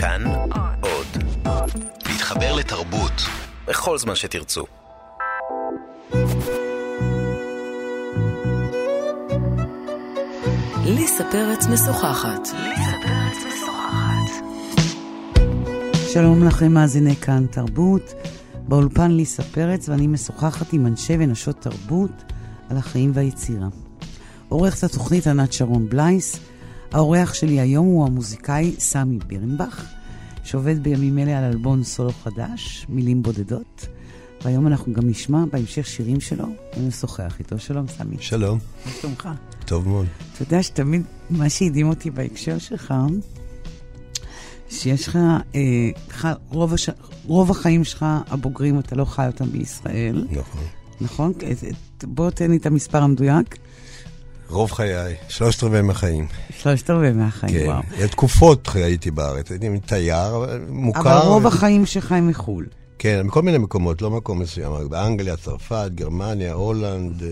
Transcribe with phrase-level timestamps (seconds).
[0.00, 0.24] כאן
[0.80, 1.06] עוד.
[2.06, 3.12] להתחבר לתרבות
[3.66, 4.64] בכל זמן שתרצו.
[10.84, 12.48] ליסה פרץ משוחחת.
[16.12, 18.14] שלום לכם, מאזיני כאן תרבות.
[18.68, 22.32] באולפן ליסה פרץ, ואני משוחחת עם אנשי ונשות תרבות
[22.70, 23.68] על החיים והיצירה.
[24.48, 26.40] עורכת התוכנית ענת שרון בלייס.
[26.92, 29.84] האורח שלי היום הוא המוזיקאי סמי בירנבך,
[30.44, 33.86] שעובד בימים אלה על אלבון סולו חדש, מילים בודדות.
[34.44, 37.58] והיום אנחנו גם נשמע בהמשך שירים שלו, ונשוחח איתו.
[37.58, 38.16] שלום, סמי.
[38.20, 38.58] שלום.
[38.86, 39.28] מה שלומך?
[39.64, 40.06] טוב מאוד.
[40.32, 42.94] אתה יודע שתמיד מה שהדהים אותי בהקשר שלך,
[44.70, 45.18] שיש לך,
[45.54, 46.90] אה, רוב, הש...
[47.24, 50.26] רוב החיים שלך הבוגרים, אתה לא חי אותם בישראל.
[50.30, 50.62] נכון.
[51.00, 51.32] נכון?
[52.02, 53.56] בוא תן לי את המספר המדויק.
[54.48, 56.26] רוב חיי, שלושת רבעי מהחיים.
[56.58, 57.66] שלושת רבעי מהחיים, כן.
[57.66, 57.82] וואו.
[57.96, 61.00] כן, תקופות הייתי בארץ, הייתי תייר, מוכר.
[61.00, 62.66] אבל רוב החיים שלך הם מחו"ל.
[62.98, 67.22] כן, מכל מיני מקומות, לא מקום מסוים, באנגליה, צרפת, גרמניה, הולנד,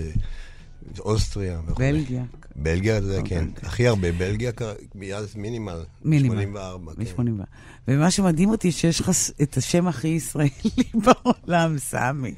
[0.99, 1.59] אוסטריה.
[1.67, 1.79] וכו'.
[1.79, 2.23] בלגיה.
[2.57, 3.39] בלגיה זה, אוקיי.
[3.39, 3.47] כן.
[3.63, 4.51] הכי הרבה, בלגיה
[4.95, 5.85] מאז מינימל.
[6.05, 6.35] מינימל.
[6.35, 7.05] 84, כן.
[7.05, 7.45] ב-84.
[7.89, 9.11] ומה שמדהים אותי, שיש לך
[9.43, 10.51] את השם הכי ישראלי
[11.05, 12.35] בעולם, סמי.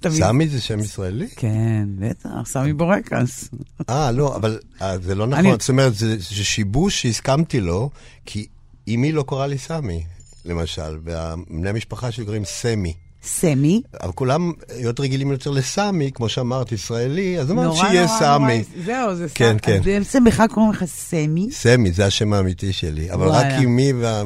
[0.00, 1.28] תמיד- סמי זה שם ישראלי?
[1.36, 3.48] כן, בטח, סמי בורקס.
[3.90, 5.56] אה, לא, אבל אה, זה לא נכון.
[5.60, 7.90] זאת אומרת, זה שיבוש שהסכמתי לו,
[8.26, 8.46] כי
[8.88, 10.04] אמי לא קוראה לי סמי,
[10.44, 12.94] למשל, ובני המשפחה שלי קוראים סמי.
[13.22, 13.82] סמי.
[14.02, 18.58] אבל כולם להיות רגילים יותר לסמי, כמו שאמרת, ישראלי, אז נורא שיהיה נורא סמי.
[18.58, 19.60] נורא- זהו, זה כן, סמי.
[19.60, 19.78] כן.
[19.78, 23.12] אז בעצם בכלל קוראים לך סמי, סמי, זה השם האמיתי שלי.
[23.12, 23.46] אבל רק.
[23.64, 24.22] אמי וה...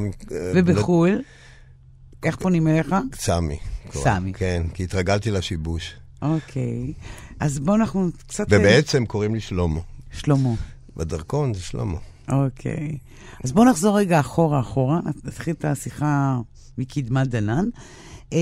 [0.55, 1.21] ובחו"ל,
[2.25, 2.95] איך פונים אליך?
[3.15, 3.59] סמי.
[3.93, 4.33] סמי.
[4.33, 5.95] כן, כי התרגלתי לשיבוש.
[6.23, 6.93] אוקיי.
[7.41, 8.47] אז בואו אנחנו קצת...
[8.51, 9.81] ובעצם קוראים לי שלמה.
[10.13, 10.51] שלמה.
[10.97, 11.99] בדרכון זה שלמה.
[12.33, 12.99] אוקיי.
[13.45, 16.39] אז בואו נחזור רגע אחורה אחורה, נתחיל את השיחה
[16.79, 17.65] מקדמת דנא.
[18.33, 18.39] אה,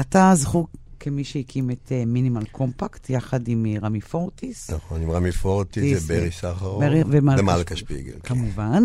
[0.00, 0.68] אתה זכור
[1.00, 4.70] כמי שהקים את אה, Minimal Compact, יחד עם אה, רמי פורטיס.
[4.70, 6.82] נכון, עם רמי פורטי, טיס, זה ברי סחרוף.
[7.10, 8.12] ומלכה שפיגל.
[8.12, 8.18] כן.
[8.22, 8.84] כמובן,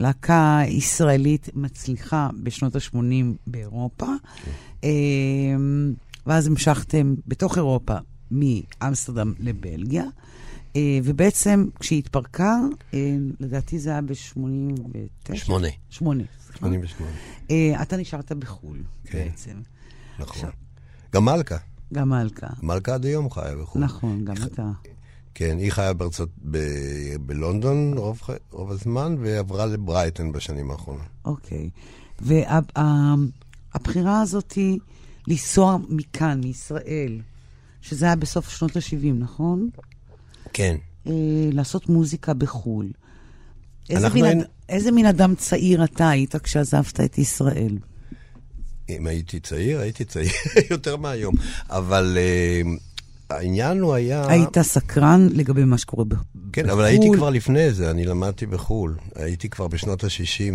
[0.00, 2.96] ולהקה ישראלית מצליחה בשנות ה-80
[3.46, 4.06] באירופה,
[4.44, 4.50] כן.
[4.84, 4.90] אה,
[6.26, 7.94] ואז המשכתם בתוך אירופה
[8.30, 10.04] מאמסטרדם לבלגיה,
[10.76, 12.56] אה, ובעצם כשהיא התפרקה,
[12.94, 15.36] אה, לדעתי זה היה ב-89?
[15.36, 15.68] שמונה.
[15.90, 16.58] שמונה, סליחה.
[16.58, 17.10] 88.
[17.50, 19.18] אה, אתה נשארת בחו"ל כן.
[19.18, 19.60] בעצם,
[20.18, 20.50] נכון.
[21.12, 21.56] גם מלכה.
[21.94, 22.46] גם מלכה.
[22.62, 23.82] מלכה עד היום חיה בחו"ל.
[23.82, 24.70] נכון, גם אתה.
[25.34, 26.58] כן, היא חיה בארצות, ב-
[27.20, 28.20] בלונדון רוב,
[28.50, 31.02] רוב הזמן, ועברה לברייטון בשנים האחרונות.
[31.24, 31.70] אוקיי.
[32.20, 34.78] והבחירה הזאת היא
[35.28, 37.20] לנסוע מכאן, מישראל,
[37.80, 39.68] שזה היה בסוף שנות ה-70, נכון?
[40.52, 40.76] כן.
[41.06, 41.12] אה,
[41.52, 42.90] לעשות מוזיקה בחו"ל.
[43.90, 44.46] איזה מין, היינו- אד...
[44.68, 47.78] איזה מין אדם צעיר אתה היית כשעזבת את ישראל?
[48.88, 50.30] אם הייתי צעיר, הייתי צעיר
[50.70, 51.34] יותר מהיום.
[51.68, 52.18] אבל
[52.66, 52.80] uh,
[53.30, 54.26] העניין הוא היה...
[54.28, 56.24] היית סקרן לגבי מה שקורה ב- בחו"ל?
[56.52, 58.94] כן, אבל הייתי כבר לפני זה, אני למדתי בחו"ל.
[59.14, 60.10] הייתי כבר בשנות ה-60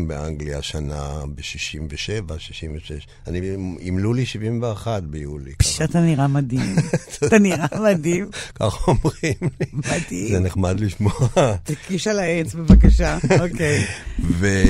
[0.07, 1.43] באנגליה, שנה ב-67,
[2.37, 2.91] 66.
[3.27, 3.41] אני,
[3.79, 5.51] אימלו לי 71 ביולי.
[5.59, 6.75] ככה- שאתה נראה מדהים.
[7.25, 9.65] אתה נראה מדהים, ככה אומרים לי.
[9.73, 10.31] מדהים.
[10.33, 11.11] זה נחמד לשמוע.
[11.63, 13.17] תקיש על העץ, בבקשה.
[13.51, 13.85] אוקיי.
[14.31, 14.63] ו...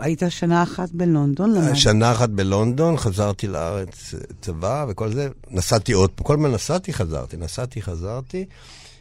[0.00, 1.74] היית שנה אחת בלונדון?
[1.74, 5.28] שנה אחת בלונדון, חזרתי לארץ, אה, צבא וכל זה.
[5.50, 8.44] נסעתי עוד פעם, כל הזמן נסעתי, חזרתי, נסעתי, חזרתי.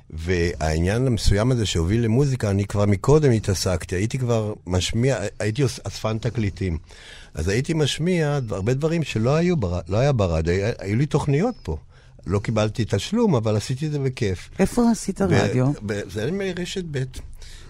[0.10, 6.78] והעניין המסוים הזה שהוביל למוזיקה, אני כבר מקודם התעסקתי, הייתי כבר משמיע, הייתי אספן תקליטים.
[7.34, 9.80] אז הייתי משמיע הרבה דברים שלא היו, בר...
[9.88, 11.78] לא היה ברדיו, היה- היו לי תוכניות פה.
[12.28, 14.50] לא קיבלתי תשלום, אבל עשיתי את זה בכיף.
[14.60, 15.68] איפה עשית רדיו?
[15.72, 17.04] ב- ב- זה היה מרשת ב'.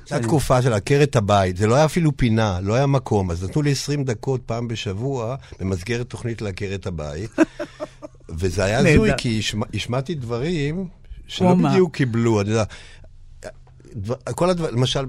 [0.09, 3.61] זו התקופה של עקרת הבית, זה לא היה אפילו פינה, לא היה מקום, אז נתנו
[3.61, 7.29] לי 20 דקות פעם בשבוע במסגרת תוכנית לעקרת הבית,
[8.39, 9.09] וזה היה הזוי.
[9.17, 10.87] כי השמע- השמעתי דברים
[11.27, 11.55] שלא?
[11.55, 12.63] בדיוק קיבלו, אני יודע.
[14.35, 15.05] כל הדברים, למשל,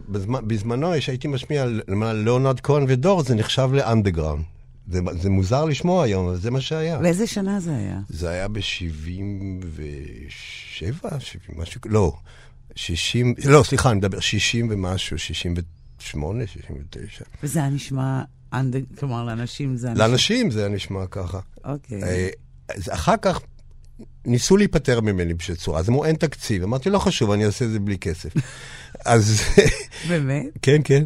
[0.46, 4.44] בזמנו שהייתי משמיע למעלה ליאונרד כהן ודור, זה נחשב לאנדגראונד.
[4.90, 6.98] זה, זה מוזר לשמוע היום, אבל זה מה שהיה.
[6.98, 8.00] באיזה שנה זה היה?
[8.08, 11.06] זה היה ב-77,
[11.56, 12.12] משהו, לא,
[12.76, 17.24] 60, לא, סליחה, אני מדבר 60 ומשהו, 68, 69.
[17.42, 18.22] וזה היה נשמע.
[18.98, 20.06] כלומר, לאנשים זה היה נשמע...
[20.06, 21.40] לאנשים זה היה נשמע ככה.
[21.64, 22.02] אוקיי.
[22.02, 22.14] אה, אז
[22.90, 23.40] אחר כך
[24.24, 26.62] ניסו להיפטר ממני בשביל צורה, אז אמרו, אין תקציב.
[26.62, 28.30] אמרתי, לא חשוב, אני אעשה את זה בלי כסף.
[29.04, 29.40] אז
[30.08, 30.46] באמת?
[30.62, 31.04] כן, כן.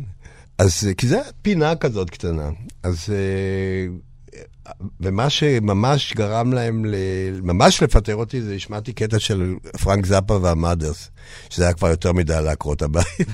[0.59, 2.51] אז, כי זה פינה כזאת קטנה.
[2.83, 3.87] אז, אה,
[5.01, 6.95] ומה שממש גרם להם ל...
[7.43, 11.11] ממש לפטר אותי, זה השמעתי קטע של פרנק זאפה והמאדרס,
[11.51, 13.29] שזה היה כבר יותר מדי לעקרות הבית.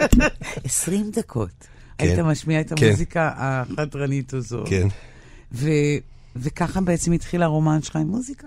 [0.64, 1.50] 20 דקות.
[1.98, 2.86] היית משמיע את כן.
[2.86, 4.64] המוזיקה החדרנית הזו.
[4.66, 4.88] כן.
[5.52, 5.98] ו-
[6.40, 8.46] וככה בעצם התחיל הרומן שלך עם מוזיקה?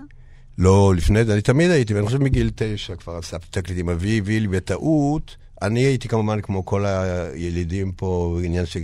[0.58, 3.88] לא, לפני זה, אני תמיד הייתי, ואני חושב מגיל תשע כבר אספתי תקליטים.
[3.88, 8.80] אבי הביא לי בטעות, אני הייתי כמובן כמו כל הילידים פה, עניין של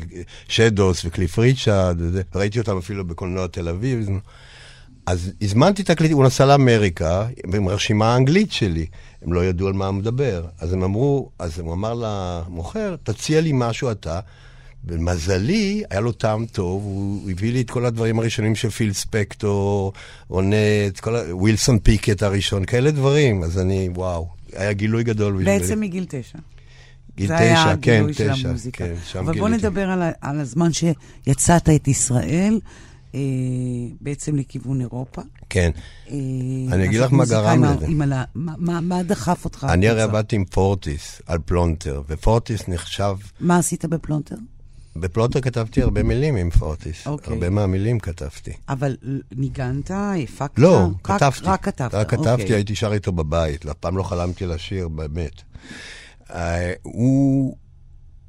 [0.49, 4.09] שדוס וקליף ריצ'רד, וזה, ראיתי אותם אפילו בקולנוע תל אביב.
[5.07, 8.87] אז הזמנתי תקליטים, הוא נסע לאמריקה עם הרשימה האנגלית שלי.
[9.23, 10.47] הם לא ידעו על מה הוא מדבר.
[10.61, 14.21] אז הם אמרו, אז הוא אמר למוכר, תציע לי משהו אתה.
[14.89, 19.93] ולמזלי, היה לו טעם טוב, הוא הביא לי את כל הדברים הראשונים של פיל ספקטור,
[21.01, 21.35] כל ה...
[21.37, 23.43] ווילסון פיקט הראשון, כאלה דברים.
[23.43, 25.59] אז אני, וואו, היה גילוי גדול בשבילי.
[25.59, 26.39] בעצם מגיל תשע.
[27.17, 28.85] גיל תשע, היה כן, הגילוי של תשע, המוזיקה.
[28.85, 29.49] כן, שם אבל בוא.
[29.49, 32.61] נדבר על, ה- על הזמן שיצאת את ישראל,
[33.15, 33.21] אה,
[34.01, 35.23] בעצם לכיוון אירופה.
[35.51, 35.71] כן.
[36.11, 36.15] אה,
[36.73, 37.87] אני אגיד לך מה גרם ה- לזה.
[38.05, 39.67] הלה- מה- מה מה דחף אותך?
[39.71, 40.03] אני הרי?
[40.03, 43.15] עבדתי עם פורטיס על פלונטר, ופורטיס נחשב...
[43.41, 44.37] מה עשית בפלונטר?
[45.01, 47.07] בפלונטר כתבתי הרבה מילים עם פורטיס.
[47.07, 47.33] אוקיי.
[47.35, 48.53] הרבה מהמילים כתבתי.
[48.69, 48.97] אבל
[49.37, 49.91] ניגנת,
[50.25, 50.59] הפקת?
[50.59, 51.45] לא, רק- כתבתי.
[51.45, 52.55] רק כתבת, רק כתבתי, אוקיי.
[52.57, 55.43] הייתי שר איתו בבית, אף פעם לא חלמתי לשיר, באמת.
[56.31, 57.57] אה, הוא...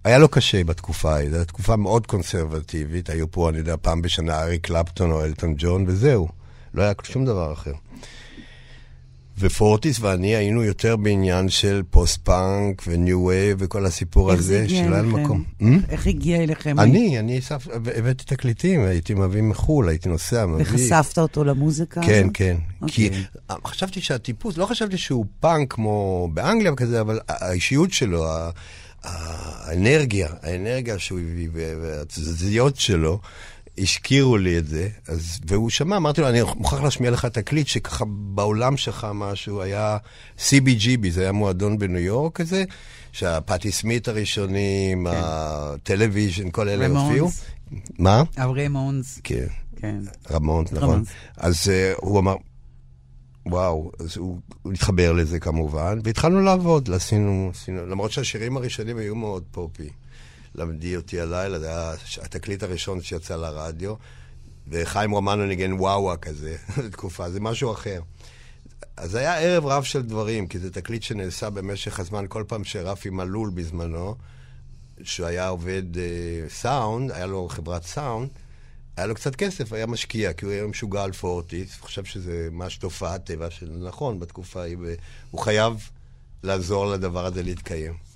[0.04, 4.42] היה לו קשה בתקופה זו הייתה תקופה מאוד קונסרבטיבית, היו פה, אני יודע, פעם בשנה
[4.42, 6.28] אריק קלפטון או אלטון ג'ון, וזהו.
[6.74, 7.74] לא היה שום דבר אחר.
[9.40, 15.02] ופורטיס ואני היינו יותר בעניין של פוסט-פאנק ו new wave וכל הסיפור הזה, שלא היה?
[15.04, 15.44] מקום.
[15.62, 15.66] Hmm?
[15.90, 16.80] איך הגיע אליכם?
[16.80, 17.40] אני, אני
[17.98, 20.64] הבאתי תקליטים, הייתי מביא מחו"ל, הייתי נוסע, מביא.
[20.64, 22.02] וחשפת אותו למוזיקה?
[22.02, 22.28] כן?
[22.34, 22.58] כן.
[22.88, 23.24] כי אוקיי.
[23.68, 28.26] חשבתי שהטיפוס, לא חשבתי שהוא פאנק כמו באנגליה וכזה, אבל האישיות שלו,
[29.04, 33.20] האנרגיה, האנרגיה שהוא הביא והתזזיות שלו,
[33.82, 38.06] הזכירו לי את זה, אז, והוא שמע, אמרתי לו, אני מוכרח להשמיע לך תקליט שככה
[38.08, 39.98] בעולם שלך משהו היה
[40.38, 42.64] CBGB, זה היה מועדון בניו יורק כזה,
[43.12, 46.92] שהפאטי סמית הראשונים, ה Television, כל אלה כן.
[46.92, 47.08] Ramones.
[47.08, 47.30] הופיעו.
[48.00, 48.24] מה?
[48.38, 49.48] ה Ramones, כן.
[49.76, 50.00] כן.
[50.32, 50.90] Ramones, נכון.
[50.90, 51.08] Ramones.
[51.38, 52.36] אז uh, הוא אמר,
[53.46, 59.16] וואו, אז הוא, הוא התחבר לזה כמובן, והתחלנו לעבוד, עשינו, עשינו, למרות שהשירים הראשונים היו
[59.16, 59.90] מאוד פופי.
[60.60, 63.94] למדי אותי הלילה, זה היה התקליט הראשון שיצא לרדיו,
[64.68, 66.56] וחיים רומנו ניגן וואווה כזה,
[66.92, 68.02] תקופה, זה משהו אחר.
[68.98, 73.10] אז היה ערב רב של דברים, כי זה תקליט שנעשה במשך הזמן, כל פעם שרפי
[73.10, 74.16] מלול בזמנו,
[75.04, 76.04] שהוא היה עובד אה,
[76.50, 78.30] סאונד, היה לו חברת סאונד,
[78.98, 82.78] היה לו קצת כסף, היה משקיע, כי הוא היה משוגע על פורטיס, חושב שזה ממש
[82.78, 85.90] תופעת טבע של נכון בתקופה ההיא, והוא חייב
[86.44, 88.09] לעזור לדבר הזה להתקיים.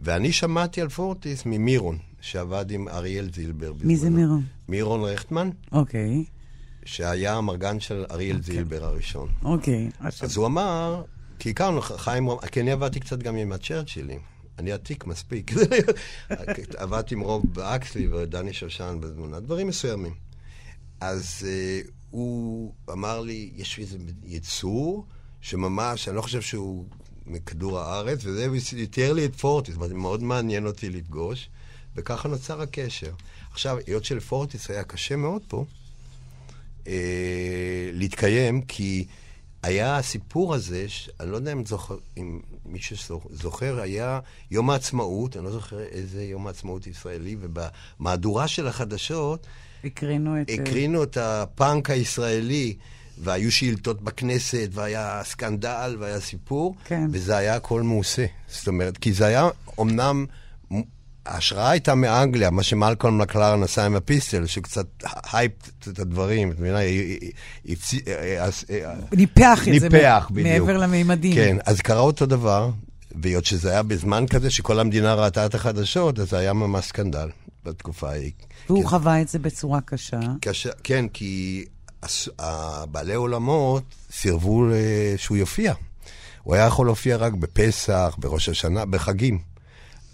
[0.00, 3.72] ואני שמעתי על פורטיס ממירון, שעבד עם אריאל זילבר.
[3.82, 4.10] מי זה.
[4.10, 4.42] מירון?
[4.68, 6.24] מירון רכטמן, אוקיי,
[6.84, 9.28] שהיה המרגן של אריאל זילבר הראשון.
[9.44, 9.90] אוקיי.
[10.22, 11.04] אז הוא אמר,
[11.38, 14.20] כי הכרנו, חיים, כי אני עבדתי קצת גם עם הצ'רצ'ילים.
[14.58, 15.50] אני עתיק מספיק.
[16.76, 20.14] עבדתי עם רוב אקסלי ודני שושן בזמונה, דברים מסוימים.
[21.00, 25.06] אז uh, הוא אמר לי, יש איזה יצור
[25.40, 26.86] שממש, אני לא חושב שהוא
[27.28, 28.46] מכדור הארץ, וזה,
[28.90, 31.48] תיאר לי את פורטיס, זאת אומרת, מאוד מעניין אותי לפגוש,
[31.96, 33.10] וככה נוצר הקשר.
[33.52, 35.64] עכשיו, היות שלפורטיס היה קשה מאוד פה,
[36.86, 39.06] אה, להתקיים, כי
[39.62, 40.86] היה הסיפור הזה.
[41.20, 44.20] אני לא יודע אם, זוכר, אם מי שזוכר, היה
[44.50, 49.46] יום העצמאות, אני לא זוכר איזה יום העצמאות ישראלי, ובמהדורה של החדשות
[49.84, 50.50] הקרינו את...
[50.50, 52.76] אה, הקרינו את הפאנק הישראלי,
[53.22, 57.08] והיו שאילתות בכנסת, והיה סקנדל, והיה סיפור, כן.
[57.12, 58.26] וזה היה הכל מעושה.
[58.48, 59.48] זאת אומרת, כי זה היה
[59.80, 60.26] אמנם...
[61.26, 64.86] ההשראה הייתה מאנגליה, מה שמלקולם מקלרן עשה עם ה Pistols, שקצת
[65.32, 65.52] הייפ
[65.88, 66.78] את הדברים, את מבינה?
[69.12, 69.88] ניפח את זה.
[70.30, 71.34] מעבר למימדים.
[71.34, 72.70] כן, אז קרה אותו דבר,
[73.22, 77.28] והיות שזה היה בזמן כזה שכל המדינה ראתה את החדשות, אז זה היה ממש סקנדל
[77.64, 78.32] בתקופה ההיא.
[78.68, 78.88] והוא כן.
[78.88, 80.20] חווה את זה בצורה קשה.
[80.40, 81.64] קשה, כן, כי
[82.38, 84.72] הבעלי אולמות סירבו ל-
[85.16, 85.74] שהוא יופיע.
[86.42, 89.38] הוא היה יכול להופיע רק בפסח, בראש השנה, בחגים.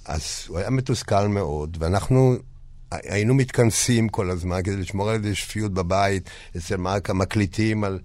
[0.05, 2.37] אז הוא היה מתוסכל מאוד, ואנחנו
[2.93, 7.99] היינו מתכנסים כל הזמן כדי לשמור על איזה שפיות בבית, אצל מרק המקליטים על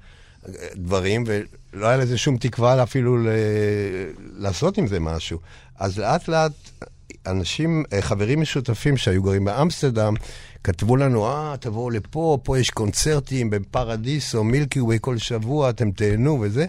[0.75, 3.27] דברים, ולא היה לזה שום תקווה אפילו ל...
[4.33, 5.39] לעשות עם זה משהו.
[5.79, 6.51] אז לאט לאט
[7.27, 10.13] אנשים, אה, חברים משותפים שהיו גרים באמסטרדם,
[10.63, 16.37] כתבו לנו, אה, תבואו לפה, פה יש קונצרטים בפרדיסו, מילקי ווי כל שבוע, אתם תהנו
[16.41, 16.65] וזה.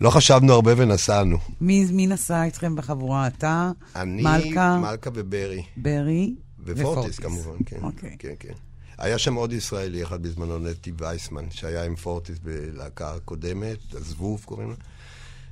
[0.00, 1.38] לא חשבנו הרבה ונסענו.
[1.60, 3.26] מי, מי נסע איתכם בחבורה?
[3.26, 5.62] אתה, אני, מלכה, מלכה וברי.
[5.76, 7.78] ברי ופורטיס כמובן, כן.
[7.82, 8.16] אוקיי.
[8.18, 8.52] כן, כן.
[8.98, 14.70] היה שם עוד ישראלי אחד בזמנו, נטי וייסמן, שהיה עם פורטיס בלהקה הקודמת, הזבוב קוראים
[14.70, 14.76] לה,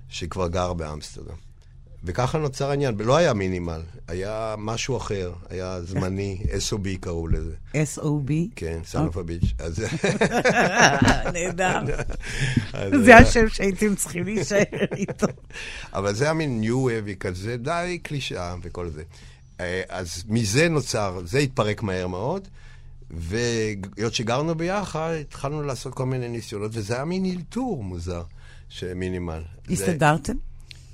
[0.09, 1.48] שכבר גר באמסטרדם.
[2.05, 2.95] וככה נוצר העניין.
[2.99, 7.55] לא היה מינימל, היה משהו אחר, היה זמני, SOB קראו לזה.
[7.75, 8.33] SOB?
[8.57, 9.63] כן, of a bitch.
[11.33, 11.81] נהדר.
[13.05, 14.63] זה השם שהייתם צריכים להישאר
[14.97, 15.27] איתו.
[15.95, 19.03] אבל זה היה מין ניו ווי כזה, די קלישאה וכל זה.
[19.61, 22.49] אה, אז מזה נוצר, זה התפרק מהר מאוד.
[23.11, 28.23] והיות שגרנו ביחד, התחלנו לעשות כל מיני ניסיונות, וזה היה מין אלתור מוזר,
[28.69, 29.43] שמינימל.
[29.71, 30.35] הסתדרתם?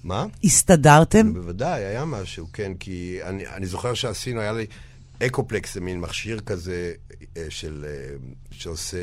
[0.04, 0.26] מה?
[0.44, 1.34] הסתדרתם?
[1.34, 4.66] בוודאי, היה משהו, כן, כי אני, אני זוכר שעשינו, היה לי
[5.22, 6.92] אקופלקס, זה מין מכשיר כזה
[7.36, 8.16] אה, של, אה,
[8.50, 8.98] שעושה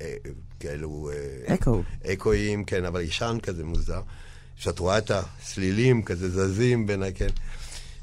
[0.00, 0.14] אה,
[0.60, 1.10] כאלו...
[1.46, 1.82] אקו.
[2.06, 4.00] אקואים, כן, אבל ישן כזה מוזר,
[4.56, 7.12] שאת רואה את הסלילים כזה זזים בין ה...
[7.14, 7.30] כן.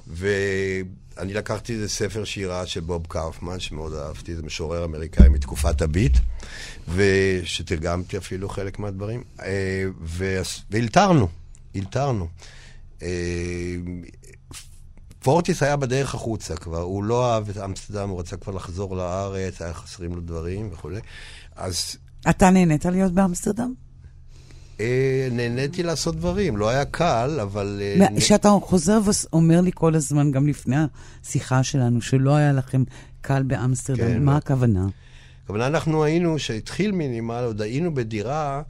[0.08, 6.18] ואני לקחתי איזה ספר שירה של בוב קאופמן, שמאוד אהבתי, זה משורר אמריקאי מתקופת הביט,
[6.96, 9.24] ושתרגמתי אפילו חלק מהדברים,
[10.72, 11.43] והלתרנו.
[11.75, 12.27] הלתרנו.
[13.01, 13.08] אה,
[15.20, 19.62] פורטיס היה בדרך החוצה כבר, הוא לא אהב את אמסטרדם, הוא רצה כבר לחזור לארץ,
[19.62, 21.00] היה חסרים לו דברים וכולי.
[21.56, 21.98] אז...
[22.30, 23.74] אתה נהנית להיות באמסטרדם?
[24.80, 27.82] אה, נהניתי לעשות דברים, לא היה קל, אבל...
[28.18, 30.75] כשאתה אה, חוזר ואומר לי כל הזמן, גם לפני
[31.24, 32.84] השיחה שלנו, שלא היה לכם
[33.22, 34.38] קל באמסטרדם, כן, מה לא.
[34.38, 34.88] הכוונה?
[35.44, 38.62] הכוונה, אנחנו היינו, כשהתחיל Minimal, עוד היינו בדירה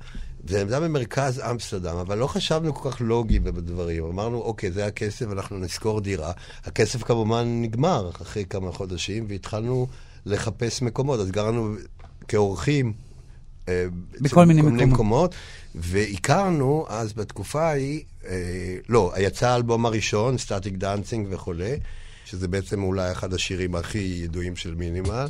[0.47, 4.05] זה עמדה במרכז אמסטרדם, אבל לא חשבנו כל כך לוגי בדברים.
[4.05, 6.31] אמרנו, אוקיי, זה הכסף, אנחנו נשכור דירה.
[6.65, 9.87] הכסף כמובן נגמר אחרי כמה חודשים, והתחלנו
[10.25, 11.19] לחפש מקומות.
[11.19, 11.75] אז גרנו
[12.27, 12.93] כאורחים.
[13.69, 13.85] אה,
[14.21, 14.81] בכל מיני מקומות.
[14.81, 15.35] מקומות.
[15.75, 21.79] והכרנו אז בתקופה ההיא, אה, לא, יצא האלבום הראשון, Static Dancing וכולי,
[22.25, 25.27] שזה בעצם אולי אחד השירים הכי ידועים של מינימל.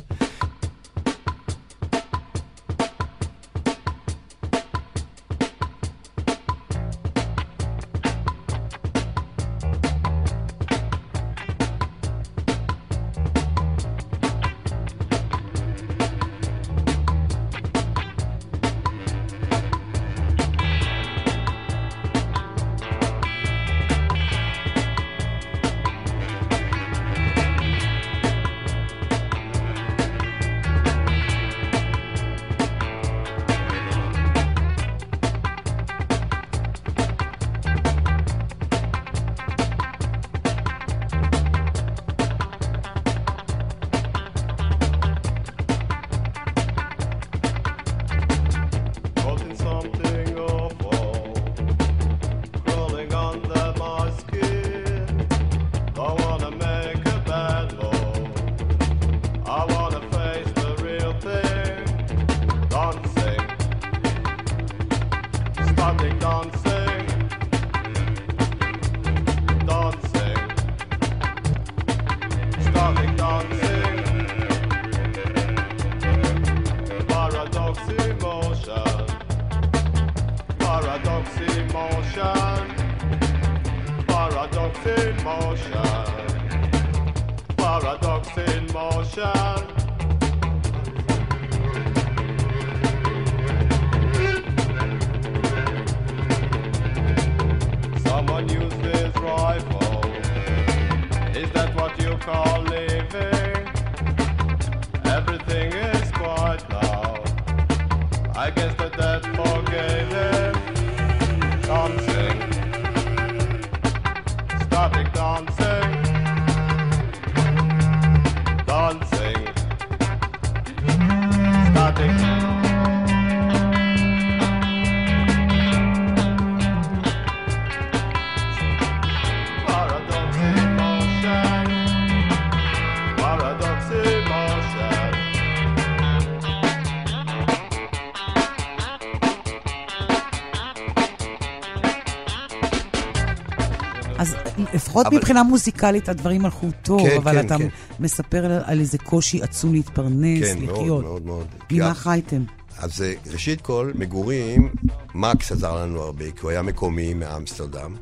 [144.94, 145.16] לפחות אבל...
[145.16, 147.68] מבחינה מוזיקלית הדברים הלכו טוב, כן, אבל כן, אתה כן.
[148.00, 150.76] מספר על, איזה קושי עצום להתפרנס, כן, לחיות.
[150.76, 151.46] כן, מאוד, מאוד, מאוד.
[151.70, 152.42] ממה חייתם?
[152.78, 154.72] אז אה, ראשית כל, מגורים,
[155.14, 157.94] מקס עזר לנו הרבה, כי הוא היה מקומי מאמסטרדם,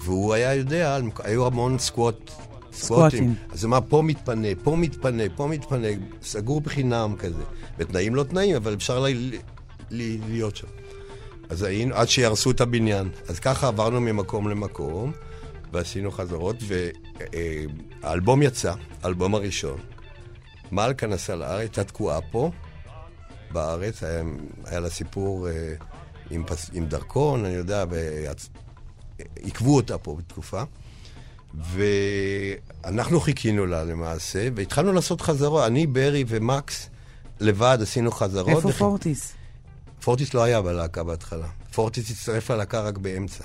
[0.00, 2.30] והוא היה יודע, היו המון סקווט,
[2.72, 3.34] סקווטים.
[3.52, 5.88] אז הוא אמר, פה מתפנה, פה מתפנה, פה מתפנה,
[6.22, 7.42] סגור בחינם כזה.
[7.78, 9.38] בתנאים לא תנאים, אבל אפשר לי,
[9.90, 10.66] לי, להיות שם.
[11.48, 13.08] אז היינו, עד שיהרסו את הבניין.
[13.28, 15.12] אז ככה עברנו ממקום למקום.
[15.72, 16.56] ועשינו חזרות,
[18.02, 19.80] והאלבום יצא, האלבום הראשון.
[20.72, 22.50] מלכה נסעה לארץ, הייתה תקועה פה,
[23.50, 24.22] בארץ, היה,
[24.64, 25.74] היה לה סיפור אה,
[26.30, 27.84] עם, פס, עם דרכון, אני יודע,
[29.36, 30.62] עיכבו אותה פה בתקופה.
[31.54, 35.66] ואנחנו חיכינו לה למעשה, והתחלנו לעשות חזרות.
[35.66, 36.88] אני, ברי ומקס
[37.40, 38.48] לבד עשינו חזרות.
[38.48, 38.78] איפה דרך...
[38.78, 39.32] פורטיס?
[40.00, 41.46] פורטיס לא היה בלהקה בהתחלה.
[41.72, 43.44] פורטיס הצטרף ללהקה רק באמצע.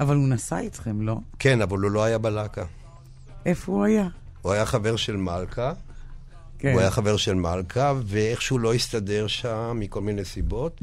[0.00, 1.16] אבל הוא נסע איתכם, לא?
[1.38, 2.64] כן, אבל הוא לא היה בלהקה.
[3.46, 4.08] איפה הוא היה?
[4.42, 5.72] הוא היה חבר של מלכה.
[6.58, 6.72] כן.
[6.72, 10.80] הוא היה חבר של מלכה, ואיכשהו לא הסתדר שם מכל מיני סיבות.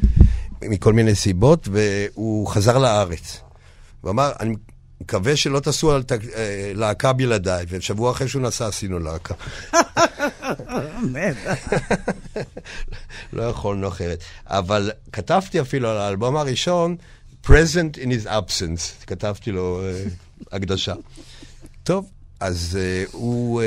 [0.62, 3.42] מכל מיני סיבות, והוא חזר לארץ.
[4.02, 4.56] הוא אמר, אני
[5.02, 6.20] מקווה שלא תעשו על תק...
[6.36, 9.34] אה, להקה בלעדיי, ושבוע אחרי שהוא נסע עשינו להקה.
[13.34, 14.24] לא יכולנו אחרת.
[14.48, 16.96] אבל כתבתי אפילו על האלבום הראשון,
[17.46, 20.10] present in his absence, כתבתי לו uh,
[20.52, 20.94] הקדשה.
[21.84, 23.66] טוב, אז uh, הוא, uh,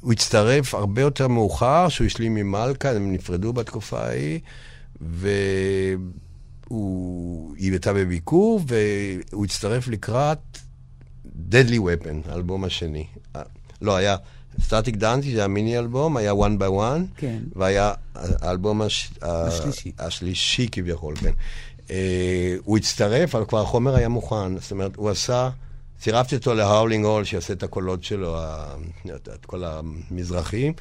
[0.00, 4.40] הוא הצטרף הרבה יותר מאוחר, שהוא השלים עם מלכה, הם נפרדו בתקופה ההיא,
[5.00, 5.96] והיא
[7.58, 10.38] הייתה בביקור, והוא הצטרף לקראת
[11.50, 13.06] Deadly Weapon, האלבום השני.
[13.82, 14.16] לא, היה
[14.60, 17.38] סטטיק דאנטי, זה היה מיני אלבום, היה one by one, כן.
[17.56, 19.10] והיה האלבום הש...
[19.22, 19.92] השלישי.
[19.98, 21.32] השלישי כביכול, כן.
[21.90, 24.58] אה, הוא הצטרף, אבל כבר החומר היה מוכן.
[24.58, 25.50] זאת אומרת, הוא עשה,
[26.00, 28.38] צירפתי אותו להאולינג הול, שיעשה את הקולות שלו,
[29.34, 30.72] את כל המזרחים,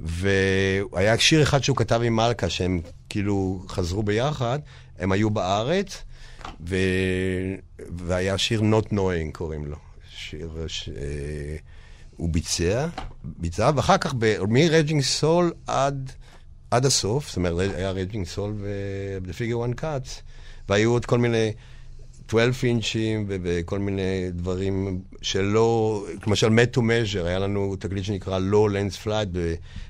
[0.00, 4.58] והיה שיר אחד שהוא כתב עם מלכה, שהם כאילו חזרו ביחד,
[4.98, 6.02] הם היו בארץ,
[6.68, 6.76] ו...
[7.78, 9.76] והיה שיר Not Knowing קוראים לו.
[10.16, 10.88] שיר ש...
[10.88, 11.56] אה,
[12.16, 12.86] הוא ביצע,
[13.24, 16.12] ביצע, ואחר כך מ-Raging Soul עד,
[16.70, 20.25] עד הסוף, זאת אומרת, היה Raging Soul ו-The Figure One Cuts,
[20.68, 21.52] והיו עוד כל מיני
[22.28, 28.70] 12 אינצ'ים וכל מיני דברים שלא, למשל Met to Measure, היה לנו תקליט שנקרא Low
[28.72, 29.38] Lens Flight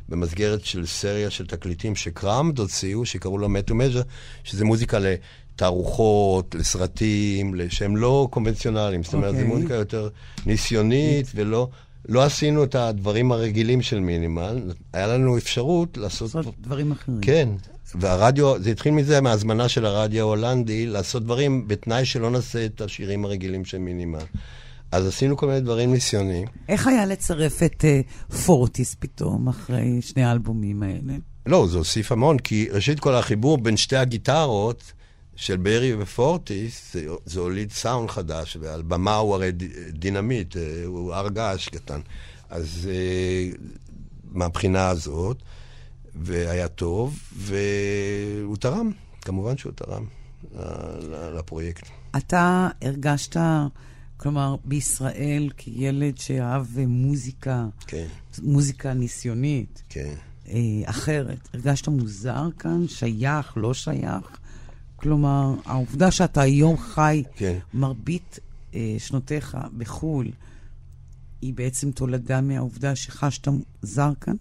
[0.09, 4.05] במסגרת של סריה של תקליטים שקראמד הוציאו, שקראו לו Met to Measure,
[4.45, 9.03] שזה מוזיקה לתערוכות, לסרטים, שהם לא קונבנציונליים.
[9.03, 9.37] זאת אומרת, okay.
[9.37, 9.55] זו אוקיי.
[9.55, 10.09] מוזיקה יותר
[10.47, 11.69] ניסיונית ולא...
[12.09, 16.35] לא עשינו את הדברים הרגילים של מינימל, היה לנו אפשרות לעשות...
[16.35, 17.21] לעשות דברים אחרים.
[17.21, 17.49] כן,
[18.01, 23.25] והרדיו, זה התחיל מזה, מהזמנה של הרדיו ההולנדי, לעשות דברים בתנאי שלא נעשה את השירים
[23.25, 24.25] הרגילים של מינימל.
[24.93, 26.47] אז עשינו כל מיני דברים ניסיוניים.
[26.69, 31.13] איך היה לצרף את uh, פורטיס פתאום, אחרי שני האלבומים האלה?
[31.47, 34.93] לא, זה הוסיף המון, כי ראשית כל החיבור בין שתי הגיטרות
[35.37, 39.53] של ברי ופורטיס, זה, זה הוליד סאונד חדש, ועל במה הוא הרי
[39.93, 42.01] דינמיט, אה, הוא הר געש קטן.
[42.51, 43.59] אז uh,
[44.33, 45.43] מהבחינה הזאת.
[46.25, 48.91] והיה טוב, והוא תרם,
[49.23, 50.05] כמובן שהוא תרם
[51.39, 51.87] לפרויקט.
[52.17, 53.37] אתה הרגשת,
[54.17, 58.07] כלומר, בישראל, כילד שאהב מוזיקה, כן.
[58.43, 60.15] מוזיקה ניסיונית, כן.
[60.49, 62.89] אה, אחרת, הרגשת מוזר כאן?
[62.89, 64.39] שייך, לא שייך?
[64.97, 67.59] כלומר, העובדה שאתה היום חי כן.
[67.75, 68.39] מרבית
[68.75, 70.31] אה, שנותיך בחו"ל,
[71.41, 73.49] היא בעצם תולדה מהעובדה שחשת
[73.83, 74.35] זר כאן?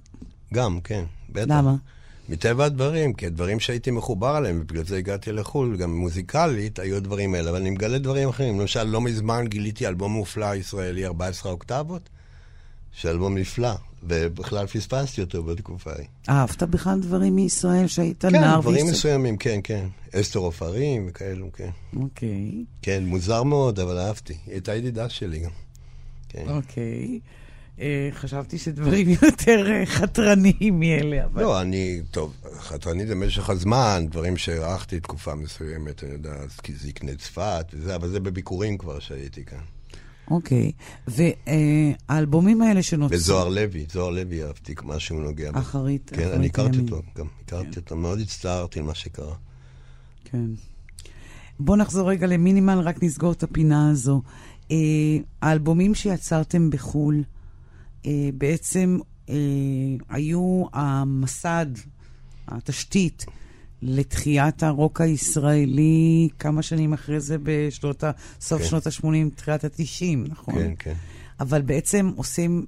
[0.53, 1.05] גם, כן.
[1.35, 1.45] בטח.
[1.49, 1.75] למה?
[2.29, 7.35] מטבע הדברים, כי הדברים שהייתי מחובר אליהם, ובגלל זה הגעתי לחו"ל, גם מוזיקלית, היו הדברים
[7.35, 8.59] האלה, אבל אני מגלה דברים אחרים.
[8.59, 12.09] למשל, לא מזמן גיליתי אלבום מופלא ישראלי, 14 אוקטבות,
[12.91, 16.07] שאלבום נפלא, ובכלל פספסתי אותו בתקופה ההיא.
[16.29, 18.61] אהבת בכלל דברים מישראל שהיית כן, נער וישראל?
[18.61, 19.87] כן, דברים מסוימים, כן, כן.
[20.15, 21.69] אסתר עופרים וכאלו, כן.
[21.95, 22.51] אוקיי.
[22.81, 24.33] כן, מוזר מאוד, אבל אהבתי.
[24.45, 25.51] היא הייתה ידידה שלי גם.
[26.29, 26.45] כן.
[26.47, 27.19] אוקיי.
[27.79, 31.41] אה, חשבתי שדברים יותר אה, חתרניים מאלה, אבל...
[31.41, 36.33] לא, אני, טוב, חתרני זה משך הזמן, דברים שהערכתי תקופה מסוימת, אני יודע,
[36.63, 39.59] כי זה יקנה צפת וזה, אבל זה בביקורים כבר שהייתי כאן.
[40.31, 40.71] אוקיי,
[41.07, 43.17] והאלבומים האלה שנוצרו...
[43.17, 45.59] וזוהר לוי, זוהר לוי אהבתי מה שהוא נוגע בו.
[45.59, 47.79] אחרית, כן, אני הכרתי אותו, גם הכרתי כן.
[47.81, 49.35] אותו, מאוד הצטערתי על מה שקרה.
[50.23, 50.45] כן.
[51.59, 54.21] בואו נחזור רגע למינימל, רק נסגור את הפינה הזו.
[54.71, 54.77] אה,
[55.41, 57.23] האלבומים שיצרתם בחו"ל,
[58.33, 58.97] בעצם
[59.29, 59.35] אה,
[60.09, 61.65] היו המסד,
[62.47, 63.25] התשתית,
[63.81, 68.11] לתחיית הרוק הישראלי כמה שנים אחרי זה, בשנות ה...
[68.41, 68.67] סוף כן.
[68.67, 70.53] שנות ה-80, תחילת ה-90, נכון?
[70.53, 70.93] כן, כן.
[71.39, 72.65] אבל בעצם עושים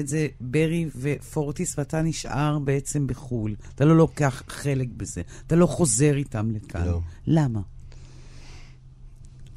[0.00, 3.54] את זה ברי ופורטיס, ואתה נשאר בעצם בחו"ל.
[3.74, 5.22] אתה לא לוקח חלק בזה.
[5.46, 6.86] אתה לא חוזר איתם לכאן.
[6.86, 7.00] לא.
[7.26, 7.60] למה?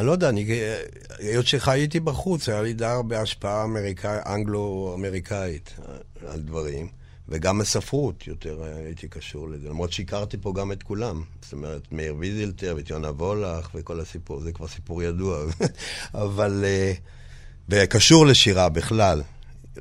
[0.04, 0.46] אני לא יודע, אני,
[1.20, 5.76] היות שחייתי בחוץ, היה לי די הרבה השפעה אמריקאי, אנגלו-אמריקאית
[6.28, 6.88] על דברים,
[7.30, 11.24] וגם בספרות יותר הייתי קשור לזה, למרות שהכרתי פה גם את כולם.
[11.42, 15.46] זאת אומרת, מאיר ויזלטר ואת יונה וולך וכל הסיפור, זה כבר סיפור ידוע.
[16.14, 16.94] אבל, אה,
[17.70, 19.22] וקשור לשירה בכלל.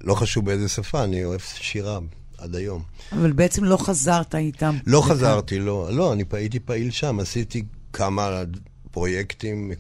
[0.00, 1.98] לא חשוב באיזה שפה, אני אוהב שירה
[2.38, 2.82] עד היום.
[3.12, 4.76] אבל בעצם לא חזרת איתם.
[4.87, 5.88] לא חזרתי, לא.
[5.92, 8.42] לא, אני הייתי פעיל שם, עשיתי כמה
[8.90, 9.72] פרויקטים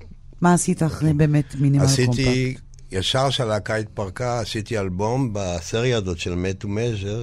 [0.42, 2.08] מה עשית אחרי באמת מינימל קומפקט?
[2.08, 2.54] עשיתי,
[2.92, 6.68] ישר שהלהקה התפרקה, עשיתי אלבום בסריה הזאת של Met to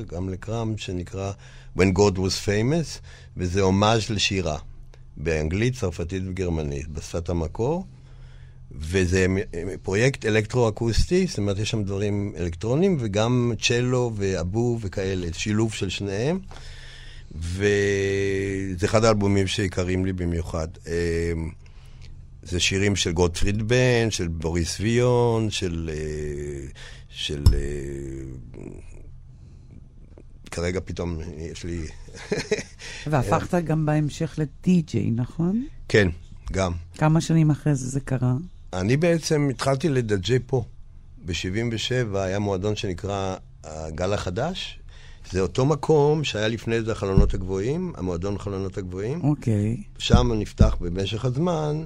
[0.08, 1.32] גם לקראם, שנקרא
[1.78, 3.00] When God was Famous,
[3.38, 4.58] וזה הומאז' לשירה,
[5.18, 7.86] באנגלית, צרפתית וגרמנית, בשפת המקור.
[8.72, 9.26] וזה
[9.82, 16.40] פרויקט אלקטרו-אקוסטי, זאת אומרת, יש שם דברים אלקטרונים, וגם צ'לו ואבו וכאלה, שילוב של שניהם.
[17.36, 20.68] וזה אחד האלבומים שיקרים לי במיוחד.
[22.44, 25.90] זה שירים של גוטפריד בן, של בוריס ויון, של...
[25.94, 26.68] אה,
[27.10, 27.44] של...
[27.54, 28.60] אה,
[30.52, 31.82] כרגע פתאום יש לי...
[33.10, 35.66] והפכת גם בהמשך לדי-ג'יי, נכון?
[35.88, 36.08] כן,
[36.52, 36.72] גם.
[36.96, 38.34] כמה שנים אחרי זה זה קרה?
[38.74, 40.64] אני בעצם התחלתי לדג'י פה.
[41.26, 44.80] ב-77' היה מועדון שנקרא הגל החדש.
[45.32, 49.22] זה אותו מקום שהיה לפני זה החלונות הגבוהים, המועדון החלונות הגבוהים.
[49.24, 49.84] אוקיי.
[49.98, 51.86] שם נפתח במשך הזמן.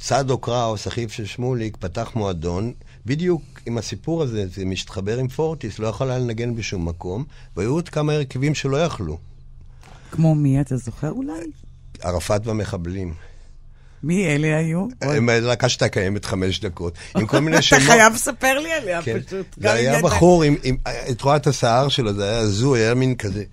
[0.00, 2.72] צדו קראוס, אחיו של שמוליק, פתח מועדון.
[3.06, 7.24] בדיוק עם הסיפור הזה, זה משתחבר עם פורטיס, לא יכול היה לנגן בשום מקום,
[7.56, 9.18] והיו עוד כמה הרכבים שלא יכלו.
[10.10, 11.40] כמו מי, אתה זוכר אולי?
[12.02, 13.14] ערפאת והמחבלים.
[14.02, 14.86] מי אלה היו?
[15.00, 17.82] הם להקה שהייתה קיימת חמש דקות, עם כל מיני שמות.
[17.82, 19.20] אתה חייב לספר לי עליה כן.
[19.20, 19.46] פשוט.
[19.56, 20.44] זה היה בחור,
[21.10, 23.44] את רואה את השיער שלו, זה היה הזוי, היה מין כזה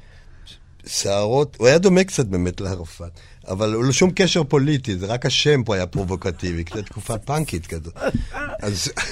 [0.85, 3.11] שערות, הוא היה דומה קצת באמת לערפאת.
[3.47, 7.67] אבל הוא לא שום קשר פוליטי, זה רק השם פה היה פרובוקטיבי, קצת תקופה פאנקית
[7.67, 7.93] כזאת.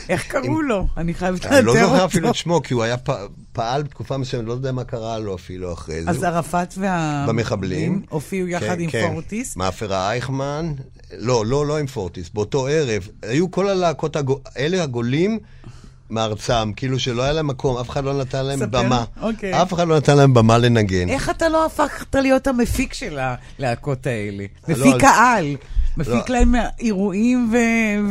[0.10, 0.88] איך קראו לו?
[0.98, 1.71] אני חייבת לאתר אותו.
[1.71, 2.95] אני לא זוכר אפילו את שמו, כי הוא היה
[3.54, 6.10] פעל בתקופה מסוימת, לא יודע מה קרה לו אפילו אחרי זה.
[6.10, 9.08] אז ערפאת והמחבלים הופיעו יחד עם כן.
[9.12, 9.56] פורטיס?
[9.56, 10.74] מאפרה אייכמן,
[11.17, 13.08] לא, לא, לא עם פורטיס, באותו ערב.
[13.21, 14.17] היו כל הלהקות,
[14.58, 15.39] אלה הגולים.
[16.10, 19.04] מארצם, כאילו שלא היה להם מקום, אף אחד לא נתן להם ספר, במה.
[19.22, 19.62] אוקיי.
[19.62, 21.10] אף אחד לא נתן להם במה לנגן.
[21.10, 24.46] איך אתה לא הפכת להיות המפיק של הלהקות האלה?
[24.68, 25.56] לא, מפיק לא, העל.
[25.98, 27.54] מפיק לא, להם אירועים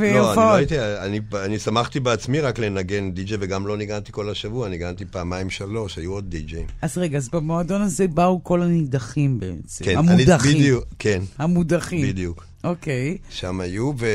[0.01, 0.37] והופעות.
[0.37, 4.31] לא, אני לא הייתי, אני, אני שמחתי בעצמי רק לנגן די-ג'יי, וגם לא ניגנתי כל
[4.31, 6.65] השבוע, ניגנתי פעמיים שלוש, היו עוד די-ג'יי.
[6.83, 10.53] אז רגע, אז במועדון הזה באו כל הנידחים בעצם, כן, המודחים.
[10.53, 11.23] אני, בדיוק, כן.
[11.39, 12.09] המודחים.
[12.09, 12.45] בדיוק.
[12.65, 13.17] אוקיי.
[13.31, 14.07] שם היו, ו...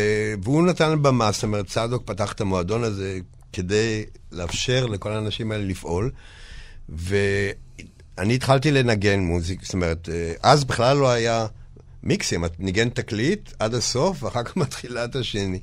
[0.43, 3.19] והוא נתן במה, זאת אומרת, צדוק פתח את המועדון הזה
[3.53, 6.11] כדי לאפשר לכל האנשים האלה לפעול.
[6.89, 11.47] ואני התחלתי לנגן מוזיק, זאת אומרת, אה, אז בכלל לא היה
[12.03, 15.59] מיקסים, את ניגן תקליט עד הסוף, ואחר כך מתחילה את השני.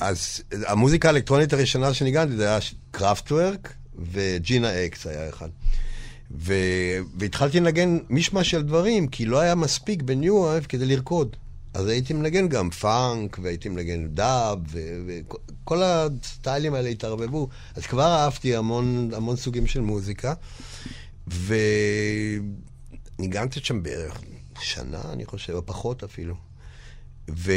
[0.00, 2.58] אז המוזיקה האלקטרונית הראשונה שניגנתי זה היה
[2.90, 3.74] Kraftwerk
[4.12, 5.48] ו Gina X היה אחד.
[6.38, 6.54] ו...
[7.18, 11.36] והתחלתי לנגן מישמש של דברים, כי לא היה מספיק ב new wave כדי לרקוד.
[11.74, 14.58] אז הייתי מנגן גם פאנק, והייתי מנגן dub,
[15.06, 17.48] וכל הסטיילים האלה התערבבו.
[17.74, 20.34] אז כבר אהבתי המון, המון סוגים של מוזיקה,
[23.18, 24.22] וניגנתי שם בערך
[24.60, 26.34] שנה, אני חושב, או פחות אפילו.
[27.28, 27.50] ואחר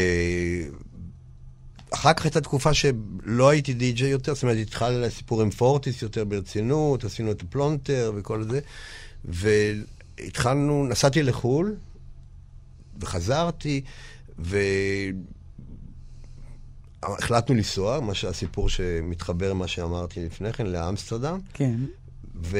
[2.13, 7.03] כך הייתה תקופה שלא הייתי די-ג'יי יותר, זאת אומרת, התחלתי לסיפור עם פורטיס יותר ברצינות,
[7.03, 8.59] עשינו את הפלונטר וכל זה,
[9.25, 11.75] והתחלנו, נסעתי לחו"ל,
[12.99, 13.81] וחזרתי,
[17.03, 21.39] והחלטנו לנסוע, מה שהסיפור שמתחבר למה שאמרתי לפני כן, לאמסטרדם.
[21.53, 21.75] כן.
[22.35, 22.57] ו...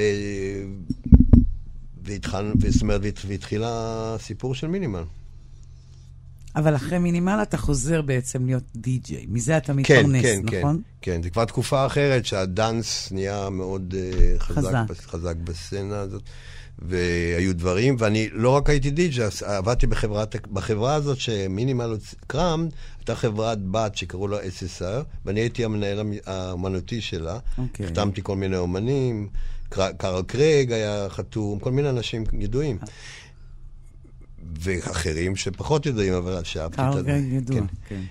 [2.03, 5.03] והתחלנו, זאת אומרת, והתחיל הסיפור של מינימל.
[6.55, 9.25] אבל אחרי מינימל אתה חוזר בעצם להיות די-ג'יי.
[9.29, 10.81] מזה אתה מתפרנס, כן, כן, נכון?
[11.01, 11.23] כן, כן.
[11.23, 15.05] זה כבר תקופה אחרת שהדאנס נהיה מאוד uh, חזק, חזק.
[15.05, 16.23] חזק בסצנה הזאת.
[16.79, 22.67] והיו דברים, ואני לא רק הייתי די.ג'י, עבדתי בחברת, בחברה הזאת שמינימל קראם,
[22.99, 27.37] הייתה חברת בת שקראו לה SSR, ואני הייתי המנהל האמנותי שלה.
[27.37, 27.61] Okay.
[27.61, 27.85] אוקיי.
[27.85, 29.29] החתמתי כל מיני אומנים,
[29.69, 32.77] קרל קרייג היה חתום, כל מיני אנשים ידועים.
[34.59, 37.03] ואחרים שפחות ידועים, אבל שאהבתי את זה.
[37.03, 37.65] קרייג ידוע, כן.
[37.87, 38.01] כן.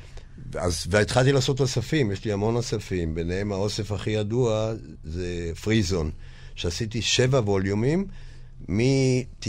[0.58, 4.72] אז, והתחלתי לעשות אוספים, יש לי המון אוספים, ביניהם האוסף הכי ידוע
[5.04, 6.10] זה Freezone,
[6.54, 8.06] שעשיתי שבע ווליומים.
[8.68, 9.44] מ-96,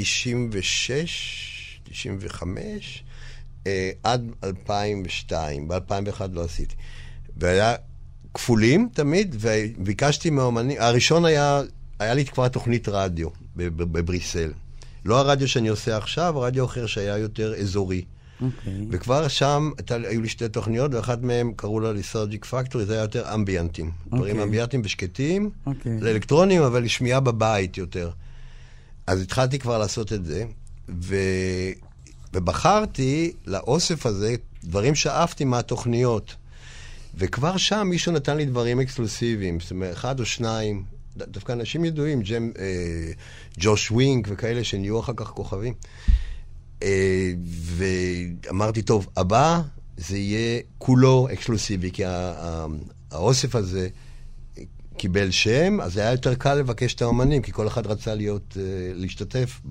[1.84, 3.04] 95,
[3.67, 5.67] אה, עד 2002.
[5.67, 6.75] ב-2001 לא עשיתי.
[7.38, 7.75] והיה
[8.34, 11.62] כפולים תמיד, וביקשתי מהאומנים, הראשון היה,
[11.99, 14.51] היה לי כבר תוכנית רדיו בבריסל.
[15.06, 18.01] לא הרדיו שאני עושה עכשיו, רדיו אחר שהיה יותר אזורי.
[18.01, 18.43] Okay.
[18.43, 18.86] אוקיי.
[18.91, 23.01] וכבר שם הייתה, היו לי שתי תוכניות, ואחת מהן קראו לה ליסרג'יק פקטורי, זה היה
[23.01, 23.86] יותר אמביאנטים.
[23.86, 24.15] Okay.
[24.15, 24.43] דברים אוקיי.
[24.43, 25.69] אמביאנטים ושקטים, okay.
[25.69, 25.99] אוקיי.
[25.99, 28.10] זה אלקטרונים, אבל לשמיעה בבית יותר.
[29.08, 30.46] אז התחלתי כבר לעשות את זה,
[30.89, 31.15] ו...
[32.34, 36.36] ובחרתי לאוסף הזה דברים שאהבתי מהתוכניות.
[37.18, 40.84] וכבר שם מישהו נתן לי דברים אקסקלוסיביים, זאת אומרת, אחד או שניים,
[41.18, 43.12] דווקא אנשים ידועים, ג'ם, אה,
[43.60, 45.74] ג'וש ווינק וכאלה שנהיו אחר כך כוכבים.
[46.84, 47.32] אה,
[47.76, 49.62] ואמרתי, טוב, הבא,
[49.98, 52.04] זה יהיה כולו אקסקלוסיבי, כי
[53.12, 53.89] האוסף הזה
[54.97, 58.63] קיבל שם, אז היה יותר קל לבקש את האומנים, כי כל אחד רצה להיות, אה,
[58.93, 59.62] להשתתף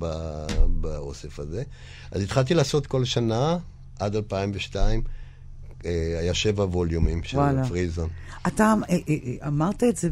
[0.81, 1.63] באוסף הזה.
[2.11, 3.57] אז התחלתי לעשות כל שנה,
[3.99, 5.03] עד 2002,
[5.85, 7.69] אה, היה שבע ווליומים של וואלה.
[7.69, 8.09] פריזון.
[8.47, 8.75] אתה
[9.47, 10.09] אמרת את זה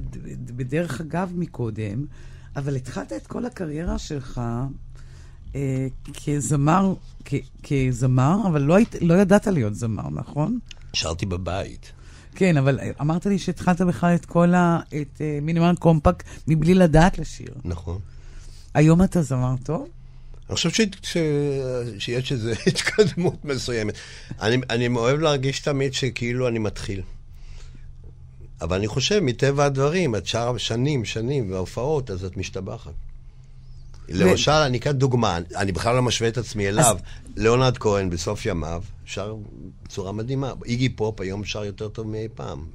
[0.56, 2.06] בדרך אגב מקודם,
[2.56, 4.40] אבל התחלת את כל הקריירה שלך
[5.54, 5.86] אה,
[6.26, 6.94] כזמר,
[7.24, 10.58] כ, כזמר, אבל לא, היית, לא ידעת להיות זמר, נכון?
[10.92, 11.92] שרתי בבית.
[12.34, 14.80] כן, אבל אמרת לי שהתחלת בכלל את כל ה...
[14.88, 17.54] את uh, מינימל קומפקט מבלי לדעת לשיר.
[17.64, 17.98] נכון.
[18.74, 19.88] היום אתה זמר טוב?
[20.48, 20.80] אני חושב ש...
[21.02, 21.16] ש...
[21.98, 23.94] שיש איזו התקדמות מסוימת.
[24.40, 27.02] אני, אני אוהב להרגיש תמיד שכאילו אני מתחיל.
[28.60, 32.92] אבל אני חושב, מטבע הדברים, את שר שנים, שנים, וההופעות, אז את משתבחת.
[34.08, 36.96] למשל, אני אקח דוגמה, אני בכלל לא משווה את עצמי אליו.
[37.36, 39.36] ליאונרד כהן בסוף ימיו שר
[39.82, 40.52] בצורה מדהימה.
[40.64, 42.66] איגי פופ היום שר יותר טוב מאי פעם.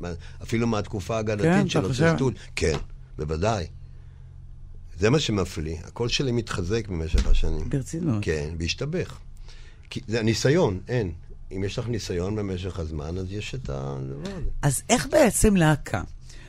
[0.44, 1.90] אפילו מהתקופה האגדתית כן, שלו.
[1.94, 2.16] כן,
[2.56, 2.78] כן,
[3.18, 3.66] בוודאי.
[5.00, 5.78] זה מה שמפליא.
[5.84, 7.70] הקול שלי מתחזק במשך השנים.
[7.70, 8.18] ברצינות.
[8.22, 9.20] כן, והשתבח.
[9.90, 11.12] כי זה הניסיון, אין.
[11.52, 14.50] אם יש לך ניסיון במשך הזמן, אז יש את הדבר הזה.
[14.62, 16.02] אז איך בעצם להקה?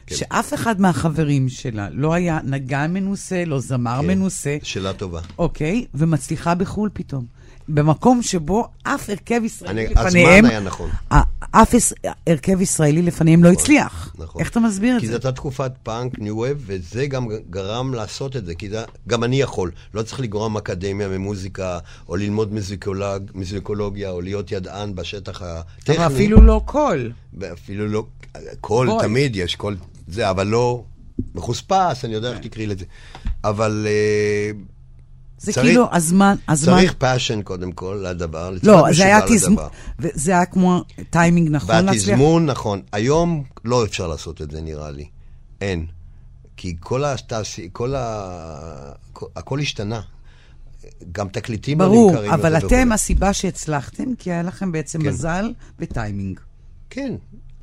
[0.06, 0.16] כן.
[0.16, 4.06] שאף אחד מהחברים שלה לא היה נגן מנוסה, לא זמר כן.
[4.06, 4.56] מנוסה.
[4.62, 5.20] שאלה טובה.
[5.38, 7.26] אוקיי, ומצליחה בחו"ל פתאום.
[7.68, 10.44] במקום שבו אף הרכב ישראלי אני, לפניהם...
[10.44, 10.90] הזמן היה נכון.
[11.50, 11.74] אף
[12.26, 14.14] הרכב ישראלי לפניהם לא נכון, לא הצליח.
[14.18, 14.40] נכון.
[14.40, 15.06] איך אתה מסביר את זה?
[15.06, 18.82] כי זו הייתה תקופת פאנק, new wave, וזה גם גרם לעשות את זה, כי זה,
[19.08, 19.70] גם אני יכול.
[19.94, 21.78] לא צריך לגמור אקדמיה ממוזיקה,
[22.08, 25.96] או ללמוד מוזיקולוג, מוזיקולוגיה, או להיות ידען בשטח הטכני.
[25.96, 27.12] אבל אפילו לא קול.
[27.52, 28.04] אפילו לא...
[28.60, 29.76] קול, תמיד יש קול
[30.08, 30.84] זה, אבל לא
[31.34, 32.84] מחוספס, אני יודע איך תקראי לזה.
[33.44, 33.86] אבל...
[33.86, 34.77] Uh,
[35.38, 36.72] זה צריך, כאילו הזמן, הזמן...
[36.72, 39.64] צריך passion קודם כל לדבר, לא, זה היה תזמון,
[39.98, 42.08] זה היה כמו טיימינג נכון להצליח?
[42.08, 42.82] והתזמון נכון.
[42.92, 45.08] היום לא אפשר לעשות את זה נראה לי.
[45.60, 45.86] אין.
[46.56, 47.68] כי כל התעשי...
[47.72, 48.92] כל ה...
[49.36, 50.00] הכל השתנה.
[51.12, 52.12] גם תקליטים לא נמכרים.
[52.12, 55.08] ברור, אבל אתם, הסיבה שהצלחתם, כי היה לכם בעצם כן.
[55.08, 56.40] מזל וטיימינג.
[56.90, 57.14] כן,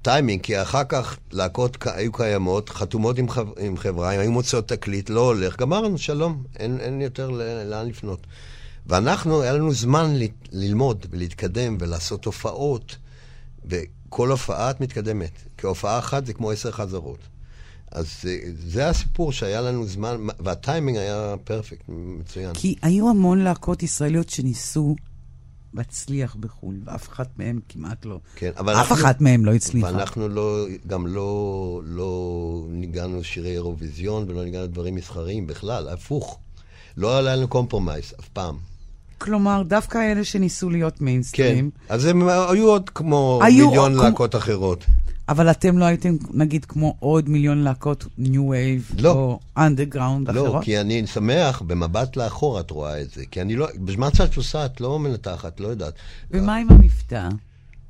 [0.05, 3.47] טיימינג, כי אחר כך להקות היו קיימות, חתומות עם, חב...
[3.59, 7.29] עם חברה, אם היו מוציאות תקליט, לא הולך, גמרנו, שלום, אין, אין יותר
[7.65, 8.27] לאן לפנות.
[8.87, 10.23] ואנחנו, היה לנו זמן ל...
[10.51, 12.95] ללמוד ולהתקדם ולעשות הופעות,
[13.65, 15.31] וכל הופעה את מתקדמת.
[15.57, 17.19] כי הופעה אחת זה כמו עשר חזרות.
[17.91, 18.37] אז זה,
[18.67, 22.53] זה הסיפור שהיה לנו זמן, והטיימינג היה פרפקט, מצוין.
[22.53, 24.95] כי היו המון להקות ישראליות שניסו
[25.75, 28.19] מצליח בחו"ל, ואף אחת מהם כמעט לא.
[28.35, 29.87] כן, אבל אף אנחנו, אחת מהם לא הצליחה.
[29.87, 36.39] ואנחנו לא, גם לא, לא ניגענו שירי אירוויזיון ולא ניגענו דברים מסחריים בכלל, הפוך.
[36.97, 38.57] לא היה לנו compromise, אף פעם.
[39.17, 41.69] כלומר, דווקא אלה שניסו להיות מיינסטרים.
[41.87, 44.03] כן, אז הם היו עוד כמו היו מיליון כמו...
[44.03, 44.85] להקות אחרות.
[45.29, 49.11] אבל אתם לא הייתם, נגיד, כמו עוד מיליון להקות new wave, לא.
[49.11, 50.55] או אנדרגראונד לא, אחרות?
[50.55, 53.25] לא, כי אני שמח, במבט לאחור את רואה את זה.
[53.31, 55.93] כי אני לא, בזמן שאת עושה, את לא מנתחת, לא יודעת.
[56.31, 57.29] ומה עם המבטא?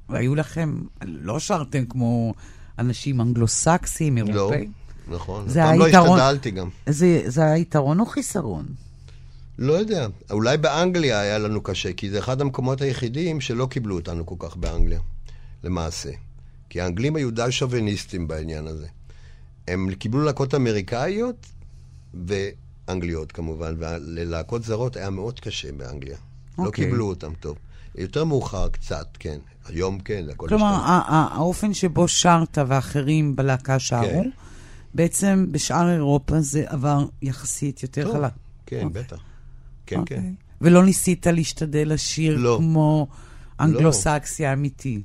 [0.09, 2.33] והיו לכם, לא שרתם כמו
[2.79, 4.71] אנשים אנגלוסקסים, לא, אירופאים?
[5.07, 5.47] לא, נכון.
[5.53, 6.69] פעם לא השתדלתי גם.
[6.89, 8.65] זה, זה היה יתרון או חיסרון?
[9.59, 10.07] לא יודע.
[10.31, 14.55] אולי באנגליה היה לנו קשה, כי זה אחד המקומות היחידים שלא קיבלו אותנו כל כך
[14.55, 14.99] באנגליה,
[15.63, 16.09] למעשה.
[16.75, 18.87] כי האנגלים היו די שוביניסטים בעניין הזה.
[19.67, 21.47] הם קיבלו להקות אמריקאיות
[22.13, 26.15] ואנגליות כמובן, וללהקות זרות היה מאוד קשה באנגליה.
[26.15, 26.61] Okay.
[26.61, 26.85] לא אוקיי.
[26.85, 27.57] קיבלו אותם טוב.
[27.97, 29.37] יותר מאוחר קצת, כן.
[29.65, 31.27] היום כן, הכל כלומר, השתנה.
[31.31, 34.29] האופן שבו שרת ואחרים בלהקה שרו, כן.
[34.93, 38.31] בעצם בשאר אירופה זה עבר יחסית יותר חלק.
[38.65, 38.85] כן, okay.
[38.85, 39.03] אוקיי.
[39.03, 39.19] בטח.
[39.85, 40.05] כן, okay.
[40.05, 40.15] כן.
[40.17, 40.33] אוקיי.
[40.61, 42.55] ולא ניסית להשתדל לשיר לא.
[42.59, 43.65] כמו לא.
[43.65, 45.01] אנגלוסקסיה אמיתי.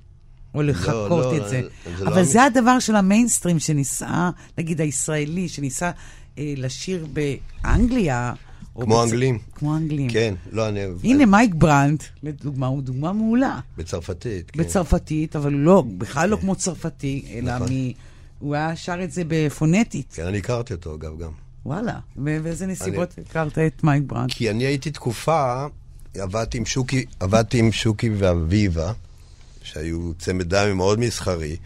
[0.55, 1.63] או לחכות לא, לא, את זה.
[1.99, 2.45] זה אבל לא זה.
[2.45, 5.91] הדבר של המיינסטרים שניסה, נגיד הישראלי, שניסה
[6.39, 8.33] אה, לשיר באנגליה.
[8.75, 9.05] כמו בצ...
[9.05, 9.39] אנגלים.
[9.55, 10.11] כמו אנגלים.
[10.11, 10.81] כן, לא, אני...
[11.05, 13.59] הנה מייק ברנט, לדוגמה, הוא דוגמה מעולה.
[13.77, 14.61] בצרפתית, כן.
[14.63, 16.41] בצרפתית, אבל לא, בכלל לא כן.
[16.41, 17.69] לא כמו צרפתי, אלא נכון.
[17.73, 17.93] מ...
[18.39, 20.13] הוא היה שר את זה בפונטית.
[20.15, 21.31] כן, אני הכרתי אותו, אגב, גם.
[21.67, 23.27] וואלה, ובאיזה נסיבות אני...
[23.31, 24.33] הכרת את מייק ברנט?
[24.33, 25.67] כי אני הייתי תקופה,
[26.15, 28.93] עבדתי עם שוקי, עבדתי עם שוקי ואביבה.
[29.63, 31.57] שהיו צמד דם מאוד מסחרי.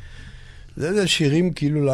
[0.77, 1.93] זה, זה שירים כאילו,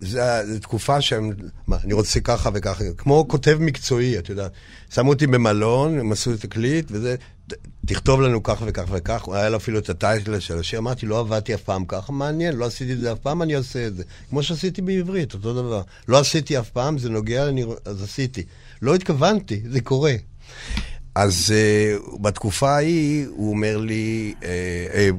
[0.00, 0.20] זו
[0.60, 1.32] תקופה שהם,
[1.66, 4.52] מה, אני רוצה ככה וככה, כמו כותב מקצועי, את יודעת.
[4.94, 7.16] שמו אותי במלון, הם עשו תקליט, וזה,
[7.86, 11.54] תכתוב לנו ככה וככה וככה, היה לו אפילו את הטייטל של השיר, אמרתי, לא עבדתי
[11.54, 14.02] אף פעם ככה, מעניין, לא עשיתי את זה אף פעם, אני אעשה את זה.
[14.28, 15.82] כמו שעשיתי בעברית, אותו דבר.
[16.08, 18.42] לא עשיתי אף פעם, זה נוגע, אני, אז עשיתי.
[18.82, 20.14] לא התכוונתי, זה קורה.
[21.16, 24.46] אז uh, בתקופה ההיא, הוא אומר לי, uh, uh,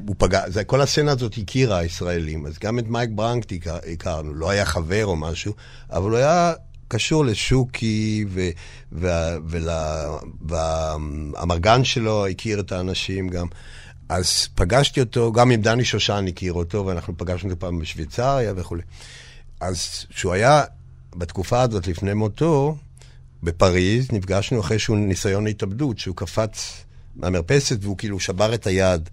[0.06, 3.52] הוא פגע, זה, כל הסצנה הזאת הכירה הישראלים, אז גם את מייק ברנקט
[3.92, 5.54] הכרנו, לא היה חבר או משהו,
[5.90, 6.52] אבל הוא היה
[6.88, 8.24] קשור לשוקי,
[10.42, 13.46] והמרגן שלו הכיר את האנשים גם.
[14.08, 18.82] אז פגשתי אותו, גם עם דני שושן הכיר אותו, ואנחנו פגשנו אותו פעם בשוויצריה וכולי.
[19.60, 20.62] אז כשהוא היה,
[21.16, 22.76] בתקופה הזאת, לפני מותו,
[23.42, 26.84] בפריז, נפגשנו אחרי שהוא ניסיון התאבדות, שהוא קפץ
[27.16, 29.08] מהמרפסת והוא כאילו שבר את היד.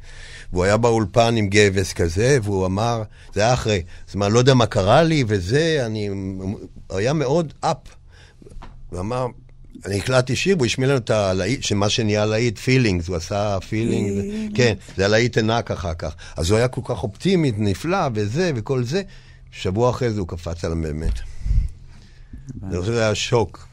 [0.53, 4.53] והוא היה באולפן עם גבס כזה, והוא אמר, זה היה אחרי, זאת אומרת, לא יודע
[4.53, 6.09] מה קרה לי וזה, אני...
[6.89, 7.77] היה מאוד up.
[8.89, 9.27] הוא אמר,
[9.85, 14.57] אני הקלטתי שיר, והוא השמיע לנו את הלהיט, שמה שנהיה להיט, Feelings, הוא עשה Feeling,
[14.57, 16.15] כן, זה הלהיט ענק אחר כך.
[16.35, 19.01] אז הוא היה כל כך אופטימי, נפלא, וזה, וכל זה.
[19.51, 21.19] שבוע אחרי זה הוא קפץ עליהם באמת.
[22.63, 23.67] אני חושב שזה היה שוק.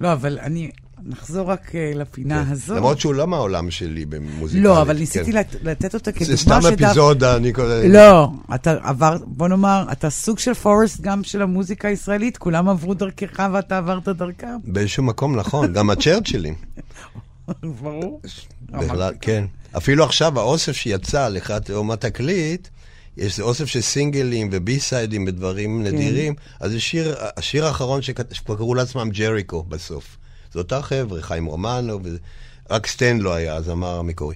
[0.00, 0.70] לא, אבל אני,
[1.04, 2.52] נחזור רק uh, לפינה כן.
[2.52, 2.76] הזאת.
[2.76, 4.62] למרות שהוא לא מהעולם שלי במוזיקה.
[4.62, 5.38] לא, אבל ניסיתי כן.
[5.38, 6.86] לת, לתת אותה כדוגמה זה סתם שדו...
[6.86, 7.74] אפיזודה, אני קורא...
[7.88, 12.94] לא, אתה עבר, בוא נאמר, אתה סוג של פורסט גם של המוזיקה הישראלית, כולם עברו
[12.94, 14.56] דרכך ואתה עברת דרכם.
[14.64, 16.54] באיזשהו מקום, נכון, גם הצ'רצ'ילים.
[17.62, 18.20] ברור.
[18.70, 19.44] בכלל, כן.
[19.76, 22.68] אפילו עכשיו, האוסף שיצא לקראת אומת תקליט,
[23.18, 25.94] יש אוסף של סינגלים ובי סיידים ודברים כן.
[25.94, 30.16] נדירים, אז זה שיר, השיר האחרון שכבר קראו לעצמם ג'ריקו בסוף.
[30.52, 32.16] זה אותה חבר'ה, חיים רומנו, ו...
[32.70, 34.34] רק סטן לא היה, הזמר המקורי.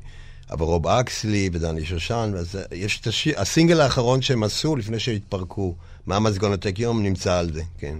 [0.51, 5.75] אבל רוב אקסלי ודני שושן, אז יש את השיר, הסינגל האחרון שהם עשו לפני שהתפרקו,
[6.07, 7.97] מה מזגון הטק יום, נמצא על זה, כן.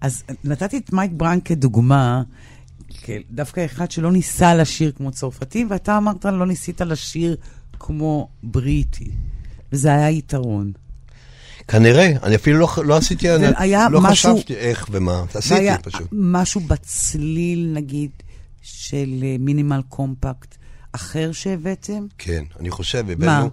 [0.00, 2.22] אז נתתי את מייק ברנק כדוגמה,
[3.30, 7.36] דווקא אחד שלא ניסה לשיר כמו צרפתי, ואתה אמרת לא ניסית לשיר
[7.80, 9.10] כמו בריטי,
[9.72, 10.72] וזה היה יתרון.
[11.68, 13.46] כנראה, אני אפילו לא, לא עשיתי, אני,
[13.90, 16.08] לא משהו, חשבתי איך ומה, עשיתי פשוט.
[16.12, 18.10] משהו בצליל, נגיד,
[18.62, 20.56] של מינימל קומפקט
[20.92, 22.06] אחר שהבאתם?
[22.18, 23.50] כן, אני חושב, הבאנו...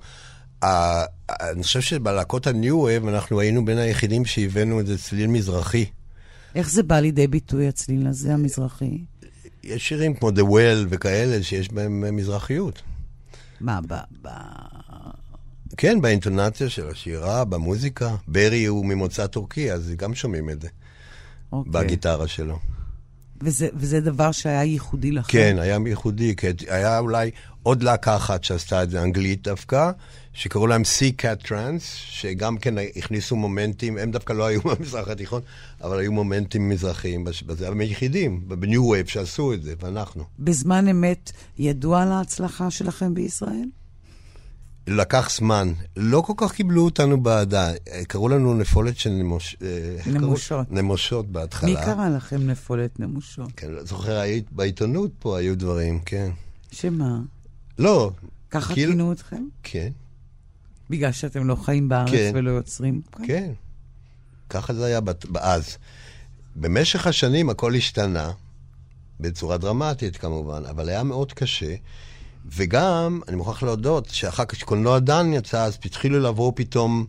[0.63, 1.05] מה?
[1.29, 5.85] אני חושב שבלהקות ה-new wave אנחנו היינו בין היחידים שהבאנו איזה צליל מזרחי.
[6.55, 8.97] איך זה בא לידי ביטוי, הצליל הזה, המזרחי?
[9.63, 12.81] יש שירים כמו The Well וכאלה שיש בהם מזרחיות.
[13.65, 13.93] מה, ב...
[14.21, 14.30] ב...
[15.78, 18.15] כן, באינטונציה של השירה, במוזיקה.
[18.28, 20.67] ברי הוא ממוצא טורקי, אז גם שומעים את זה.
[21.51, 21.71] אוקיי.
[21.71, 22.60] בגיטרה שלו.
[23.41, 25.32] וזה, וזה דבר שהיה ייחודי לכם?
[25.32, 26.36] כן, היה ייחודי.
[26.36, 27.32] כי היה אולי
[27.63, 29.91] עוד להקה אחת שעשתה את זה, אנגלית דווקא,
[30.34, 35.41] שקראו להם C Cat Trance, שגם כן הכניסו מומנטים, הם דווקא לא היו במזרח התיכון,
[35.82, 40.24] אבל היו מומנטים מזרחיים בזה, הם היחידים, ב-new wave שעשו את זה, ואנחנו.
[40.39, 43.65] בזמן אמת ידוע על ההצלחה שלכם בישראל?
[44.88, 45.74] לקח זמן.
[45.98, 47.71] לא כל כך קיבלו אותנו באהדה.
[48.08, 49.56] קראו לנו נפולת של נמוש...
[49.62, 50.71] אה, נמושות.
[50.71, 51.69] נמושות בהתחלה.
[51.69, 53.52] מי קרא לכם נפולת נמושות?
[53.58, 56.32] כן, לא זוכר, היית, בעיתונות פה היו דברים, כן.
[56.71, 57.19] שמה?
[57.80, 58.12] לא.
[58.50, 58.91] ככה כאילו...
[58.91, 59.43] כינו אתכם?
[59.63, 59.89] כן.
[60.89, 62.32] בגלל שאתם לא חיים בארץ כן.
[62.34, 63.02] ולא יוצרים?
[63.12, 63.26] כן.
[63.28, 63.52] כן.
[64.50, 65.00] ככה זה היה
[65.39, 65.78] אז.
[66.56, 68.32] במשך השנים הכל השתנה,
[69.19, 71.76] בצורה דרמטית כמובן, אבל היה מאוד קשה.
[72.51, 77.05] וגם, אני מוכרח להודות, שאחר כך שקולנוע דן יצא, אז התחילו לעבור פתאום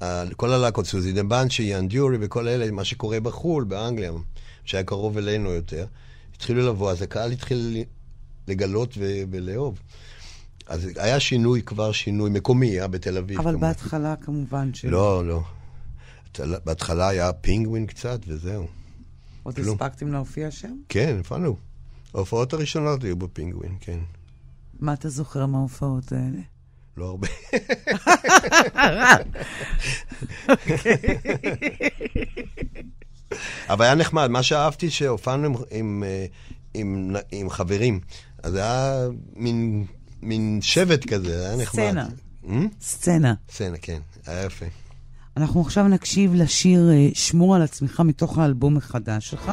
[0.00, 0.04] uh,
[0.36, 4.12] כל הלהקות, סוזי דה בנצ'י, אנדיורי וכל אלה, מה שקורה בחו"ל, באנגליה,
[4.64, 5.86] שהיה קרוב אלינו יותר,
[6.34, 7.84] התחילו לבוא, אז הקהל התחיל
[8.48, 9.78] לגלות ו- ולאהוב.
[10.66, 13.38] אז היה שינוי, כבר שינוי מקומי, היה בתל אביב.
[13.38, 13.68] אבל כמובן.
[13.68, 14.84] בהתחלה כמובן ש...
[14.84, 15.42] לא, לא.
[16.64, 18.66] בהתחלה היה פינגווין קצת, וזהו.
[19.42, 20.76] עוד הספקתם להופיע שם?
[20.88, 21.56] כן, הופענו.
[22.14, 23.98] ההופעות הראשונות היו בפינגווין, כן.
[24.80, 26.40] מה אתה זוכר מההופעות האלה?
[26.96, 27.28] לא הרבה.
[33.70, 36.26] אבל היה נחמד, מה שאהבתי שהופענו עם, עם, אה,
[36.74, 38.00] עם, עם חברים.
[38.42, 39.86] אז זה היה מין,
[40.22, 41.82] מין שבט כזה, היה נחמד.
[41.82, 42.08] סצנה.
[42.44, 42.48] Hmm?
[42.80, 43.34] סצנה.
[43.50, 44.66] סצנה, כן, היה יפה.
[45.36, 49.52] אנחנו עכשיו נקשיב לשיר אה, שמור על עצמך מתוך האלבום החדש שלך.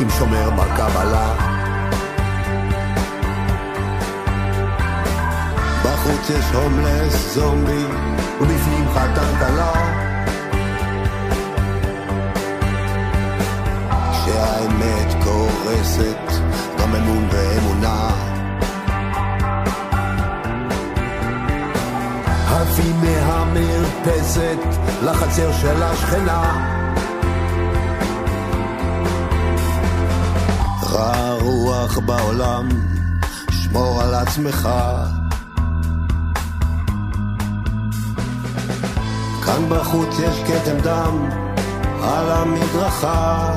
[0.00, 1.34] עם שומר בקבלה.
[5.84, 7.84] בחוץ יש הומלס זומבי
[8.40, 9.72] ובפנים חתן כלה.
[14.12, 16.32] כשהאמת קורסת
[16.78, 18.08] גם אמון ואמונה.
[22.46, 24.58] עפים מהמרפסת
[25.02, 26.79] לחצר של השכנה.
[31.00, 32.68] רע רוח בעולם,
[33.50, 34.68] שמור על עצמך.
[39.44, 41.28] כאן בחוץ יש כתם דם
[42.02, 43.50] על המדרכה.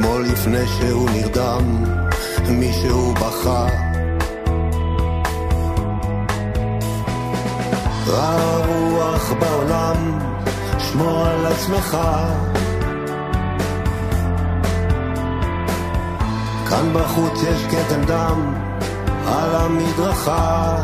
[0.00, 1.84] אתמול לפני שהוא נרדם,
[2.48, 3.66] מישהו בכה.
[8.06, 10.18] רע רוח בעולם,
[10.78, 11.98] שמור על עצמך.
[16.68, 18.54] כאן בחוץ יש כתם דם
[19.26, 20.76] על המדרכה.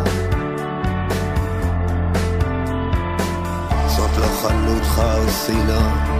[3.86, 6.15] זאת לא חנות חרסינה.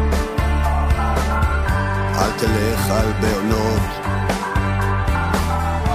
[2.39, 3.83] תלך על בעונות,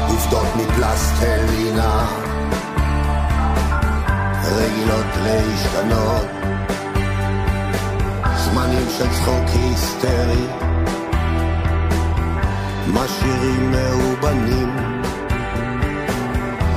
[0.07, 2.05] עובדות מפלסטלינה,
[4.43, 6.27] רגילות להשתנות,
[8.37, 10.47] זמנים של צחוק היסטרי,
[12.87, 14.75] משאירים מאובנים,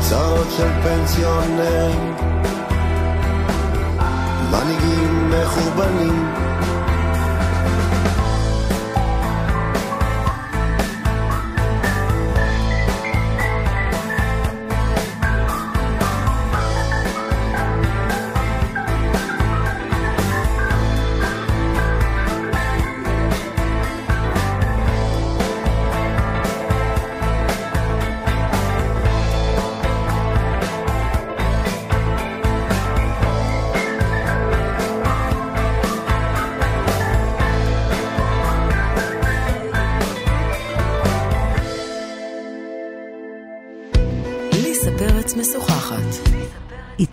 [0.01, 2.15] צרות של פנסיונרים,
[4.51, 6.44] מנהיגים מחורבנים.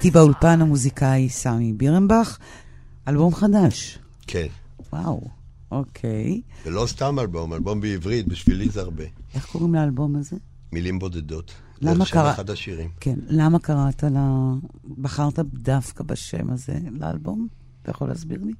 [0.01, 2.37] איתי באולפן המוזיקאי סמי בירנבך,
[3.07, 3.99] אלבום חדש.
[4.27, 4.47] כן.
[4.93, 5.21] וואו,
[5.71, 6.41] אוקיי.
[6.65, 9.03] ולא סתם אלבום, אלבום בעברית, בשבילי זה הרבה.
[9.35, 10.35] איך קוראים לאלבום הזה?
[10.71, 11.51] מילים בודדות.
[11.81, 12.35] למה קראת?
[12.35, 12.89] אחד השירים.
[12.99, 14.17] כן, למה קראת ל...
[14.97, 17.47] בחרת דווקא בשם הזה לאלבום?
[17.81, 18.53] אתה יכול להסביר לי?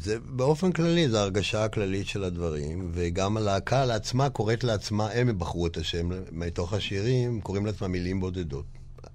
[0.00, 5.66] זה באופן כללי, זו הרגשה הכללית של הדברים, וגם הלהקה לעצמה קוראת לעצמה, הם בחרו
[5.66, 8.64] את השם מתוך השירים, קוראים לעצמם מילים בודדות.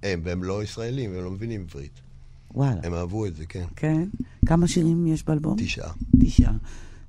[0.03, 2.01] הם, והם לא ישראלים, הם לא מבינים עברית.
[2.53, 2.81] וואלה.
[2.83, 3.65] הם אהבו את זה, כן.
[3.75, 4.07] כן?
[4.45, 5.55] כמה שירים יש באלבום?
[5.59, 5.91] תשעה.
[6.21, 6.53] תשעה.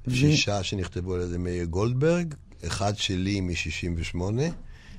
[0.09, 0.65] שישה ו...
[0.65, 2.35] שנכתבו על ידי מאיר גולדברג,
[2.67, 4.21] אחד שלי מ-68,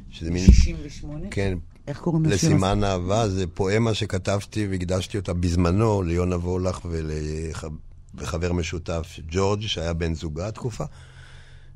[0.10, 0.46] שזה מין...
[0.46, 1.28] 68?
[1.32, 1.58] כן.
[1.88, 2.48] איך קוראים לשיר הזה?
[2.48, 6.80] לסימן אהבה, זה פואמה שכתבתי והקדשתי אותה בזמנו ליונה וולך
[8.14, 10.84] ולחבר משותף, ג'ורג', שהיה בן זוגה תקופה.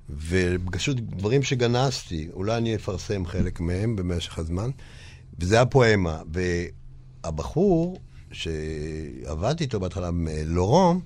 [0.09, 4.70] ופשוט דברים שגנזתי, אולי אני אפרסם חלק מהם במשך הזמן.
[5.40, 6.22] וזה הפואמה.
[7.24, 8.00] והבחור
[8.32, 10.10] שעבדתי איתו בהתחלה,
[10.46, 11.02] לורום,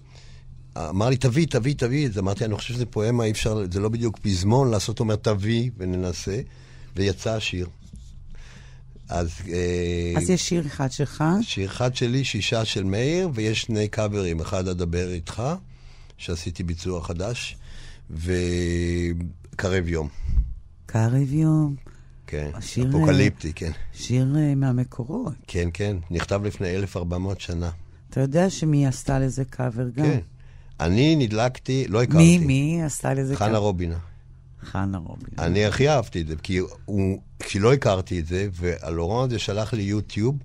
[0.78, 2.20] אמר לי, תביא, תביא, תביא את זה.
[2.20, 6.42] אמרתי, אני חושב שזה פואמה, אי אפשר, זה לא בדיוק פזמון, לעשות אומר, תביא וננסה.
[6.96, 7.68] ויצא השיר.
[9.10, 9.32] אז...
[9.48, 11.24] אה, אז יש שיר אחד שלך?
[11.42, 15.44] שיר אחד שלי, שישה של מאיר, ויש שני קאברים, אחד אדבר איתך,
[16.18, 17.58] שעשיתי ביצוע חדש,
[18.10, 20.08] וקרב יום.
[20.86, 21.76] קרב יום.
[22.30, 23.72] כן, השיר, אפוקליפטי, כן.
[23.94, 25.34] שיר uh, מהמקורות.
[25.48, 27.70] כן, כן, נכתב לפני 1,400 שנה.
[28.10, 30.06] אתה יודע שמי עשתה לזה קאבר גם?
[30.06, 30.20] כן.
[30.80, 32.38] אני נדלקתי, לא הכרתי.
[32.38, 33.50] מי, מי עשתה לזה קאבר?
[33.50, 33.98] חנה רובינה.
[34.64, 35.46] חנה רובינה.
[35.46, 39.84] אני הכי אהבתי את זה, כי הוא, כשלא הכרתי את זה, והלורן הזה שלח לי
[39.84, 40.36] יוטיוב,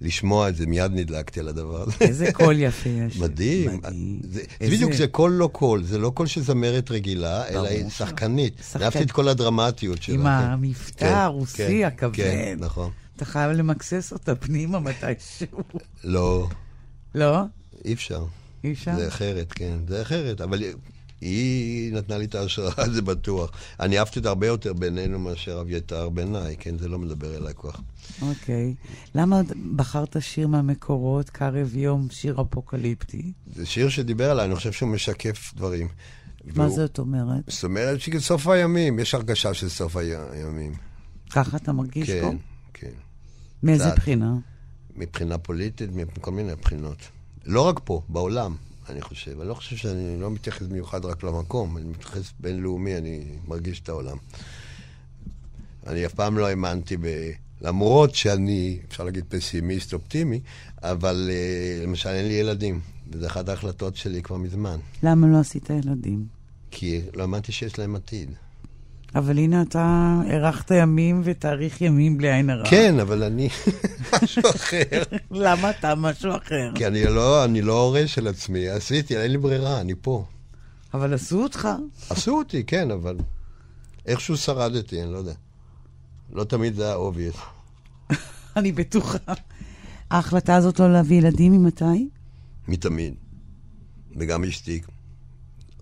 [0.00, 1.92] לשמוע את זה, מיד נדלקתי על הדבר הזה.
[2.00, 3.16] איזה קול יפה יש.
[3.22, 3.76] מדהים.
[3.76, 4.20] מדהים.
[4.24, 4.76] זה, איזה...
[4.76, 8.58] בדיוק, זה קול לא קול, זה לא קול של זמרת רגילה, אלא היא שחקנית.
[8.62, 8.82] שחקנית.
[8.82, 10.14] אהבתי את כל הדרמטיות שלה.
[10.14, 10.28] עם כן.
[10.28, 12.14] המבטא כן, הרוסי כן, הכבד.
[12.16, 12.90] כן, נכון.
[13.16, 15.62] אתה חייב למקסס אותה פנימה מתישהו.
[16.04, 16.48] לא.
[17.14, 17.40] לא?
[17.84, 18.24] אי אפשר.
[18.64, 18.96] אי אפשר?
[18.96, 20.62] זה אחרת, כן, זה אחרת, אבל
[21.20, 23.50] היא נתנה לי את ההשראה, זה בטוח.
[23.80, 27.70] אני אהבתי אותה הרבה יותר בינינו מאשר אביתר בעיניי, כן, זה לא מדבר אליי כל
[27.72, 27.80] כך.
[28.22, 28.74] אוקיי.
[29.14, 29.40] למה
[29.76, 33.32] בחרת שיר מהמקורות, קרב יום, שיר אפוקליפטי?
[33.54, 35.88] זה שיר שדיבר עליי, אני חושב שהוא משקף דברים.
[36.44, 37.42] מה והוא- זאת אומרת?
[37.48, 40.72] זאת אומרת שסוף הימים, יש הרגשה של סוף הימים.
[41.30, 42.30] ככה אתה מרגיש פה?
[42.30, 42.36] כן,
[42.74, 42.92] כן.
[43.62, 43.90] מאיזה.
[43.96, 44.34] בחינה?
[44.96, 46.96] מבחינה פוליטית, מכל מיני בחינות.
[47.46, 48.56] לא רק פה, בעולם,
[48.88, 49.40] אני חושב.
[49.40, 53.88] אני לא חושב שאני לא מתייחס מיוחד רק למקום, אני מתייחס בינלאומי, אני מרגיש את
[53.88, 54.16] העולם.
[55.86, 57.30] אני אף פעם לא האמנתי ב...
[57.60, 60.40] למרות שאני, אפשר להגיד פסימיסט אופטימי,
[60.82, 62.80] אבל אה, למשל אין לי ילדים,
[63.10, 64.78] וזו אחת ההחלטות שלי כבר מזמן.
[65.02, 66.26] למה לא עשית ילדים?
[66.70, 68.30] כי לא האמנתי שיש להם עתיד.
[69.14, 72.70] אבל הנה אתה הארכת ימים ותאריך ימים בלי עין הרע.
[72.70, 73.48] כן, אבל אני
[74.22, 75.02] משהו אחר.
[75.30, 76.70] למה אתה משהו אחר?
[76.74, 80.24] כי אני לא, אני לא הורה של עצמי, עשיתי, אין לי ברירה, אני פה.
[80.94, 81.68] אבל עשו אותך.
[82.10, 83.16] עשו אותי, כן, אבל
[84.06, 85.34] איכשהו שרדתי, אני לא יודע.
[86.32, 87.38] לא תמיד זה היה obvious.
[88.56, 89.18] אני בטוחה.
[90.10, 92.08] ההחלטה הזאת לא להביא ילדים ממתי?
[92.68, 93.14] מתמיד.
[94.16, 94.80] וגם אשתי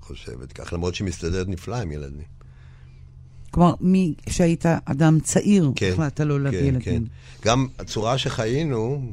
[0.05, 2.34] חושבת כך, למרות שהיא מסתדרת נפלא עם ילדים.
[3.55, 3.75] כלומר,
[4.27, 6.83] כשהיית אדם צעיר, כן, החלטת לא להביא כן, ילדים.
[6.83, 7.03] כן.
[7.45, 9.13] גם הצורה שחיינו,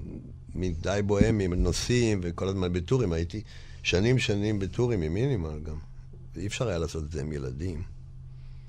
[0.55, 3.41] מדי בוהמים, נוסעים וכל הזמן בטורים, הייתי
[3.83, 5.75] שנים שנים בטורים עם מינימל גם.
[6.35, 7.81] ואי אפשר היה לעשות את זה עם ילדים.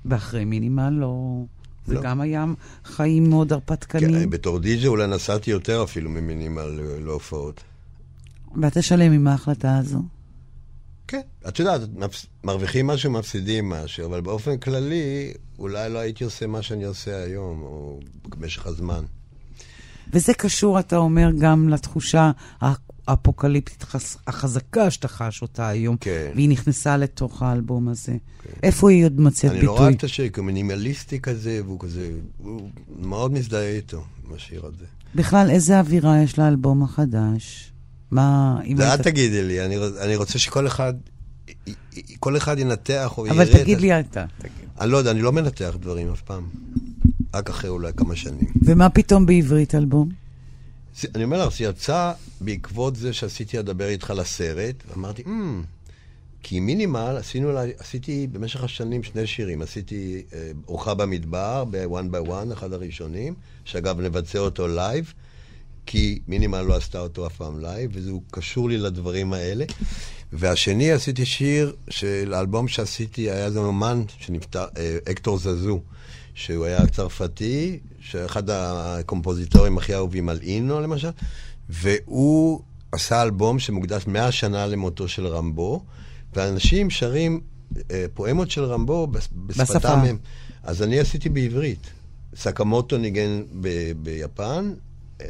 [0.05, 1.43] ואחרי מינימל לא...
[1.85, 2.01] זה לא.
[2.01, 2.45] גם היה
[2.85, 4.29] חיים מאוד כן, הרפתקניים.
[4.29, 7.63] בתור די.ג'י אולי נסעתי יותר אפילו ממינימל אה, להופעות.
[8.61, 10.01] ואתה שלם עם ההחלטה הזו.
[11.13, 11.21] כן.
[11.47, 11.81] את יודעת,
[12.43, 17.61] מרוויחים משהו, מפסידים משהו, אבל באופן כללי, אולי לא הייתי עושה מה שאני עושה היום,
[17.61, 17.99] או
[18.29, 19.03] במשך הזמן.
[20.13, 22.31] וזה קשור, אתה אומר, גם לתחושה
[23.07, 25.97] האפוקליפטית החז- החזקה שאתה חש אותה היום.
[25.99, 26.31] כן.
[26.35, 28.15] והיא נכנסה לתוך האלבום הזה.
[28.63, 29.75] איפה היא עוד מוצאת אני ביטוי?
[29.75, 34.33] לא אוהב את השיר, כי הוא מינימליסטי כזה, והוא כזה, הוא מאוד מזדהה איתו, עם
[34.33, 34.85] השיר הזה.
[35.15, 37.72] בכלל, איזה אווירה יש לאלבום החדש?
[38.13, 38.57] מה...
[38.65, 40.93] אם זה היית- את תגידי לי, אני אני רוצה שכל אחד,
[42.19, 44.25] כל אחד ינתח או יראה אבל תגיד לי אתה.
[44.37, 44.53] תגיד.
[44.81, 46.43] אני לא יודע, אני לא מנתח דברים אף פעם.
[47.33, 48.47] רק אחרי אולי כמה שנים.
[48.65, 50.09] ומה פתאום בעברית אלבום?
[50.99, 52.11] זה- אני אומר לך, זה יצא
[52.41, 55.63] בעקבות זה שעשיתי לדבר איתך לסרט, ואמרתי, אמ,
[56.43, 59.61] כי מינימל, עשינו, עשיתי במשך השנים שני שירים.
[59.61, 63.33] עשיתי אה, אורחה במדבר, ב-one by one, אחד הראשונים,
[63.65, 65.13] שאגב, נבצע אותו לייב,
[65.85, 69.65] כי מינימל לא עשתה אותו אף פעם לייב, וזה קשור לי לדברים האלה.
[70.33, 75.81] והשני, עשיתי שיר של האלבום שעשיתי, היה איזה אומן שנפטר, אה, הקטור זזו,
[76.33, 81.09] שהוא היה צרפתי, שאחד הקומפוזיטורים הכי אהובים על אינו, למשל,
[81.69, 82.61] והוא
[82.91, 85.83] עשה אלבום שמוקדש 100 שנה למותו של רמבו,
[86.35, 87.41] ואנשים שרים
[87.91, 89.07] אה, פואמות של רמבו.
[89.45, 90.17] בשפתם הם.
[90.63, 91.87] אז אני עשיתי בעברית.
[92.35, 94.73] סקמוטו ניגן ב- ביפן,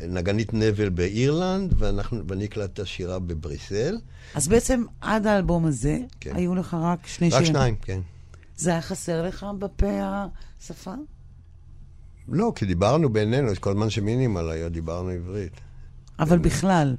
[0.10, 3.98] נגנית נבל באירלנד, ואנחנו, ואני הקלטתי את השירה בבריסל.
[4.36, 6.36] אז בעצם עד האלבום הזה, כן.
[6.36, 7.46] היו לך רק שני רק שירים.
[7.46, 8.00] שניים, כן.
[8.58, 10.26] זה היה חסר לך בפה
[10.62, 10.94] השפה?
[12.28, 15.62] לא, כי דיברנו בינינו, כל הזמן שמינימל היה, דיברנו עברית.
[16.20, 16.96] אבל בכלל,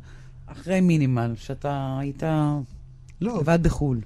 [0.46, 2.22] אחרי מינימל, שאתה היית
[3.20, 4.00] לא, לבד בחו"ל,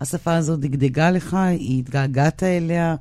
[0.00, 2.96] השפה הזאת דגדגה לך, היא התגעגעת אליה,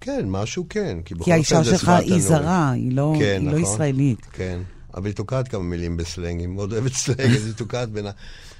[0.00, 2.18] כן, משהו כן, כי כי האישה שלך היא.
[2.20, 3.74] זרה, היא לא, כן, היא לא נכון.
[3.74, 4.26] ישראלית.
[4.32, 4.58] כן,
[4.94, 8.10] אבל היא תוקעת כמה מילים בסלנג, היא מאוד אוהבת סלנג, אז היא תוקעת בין ה...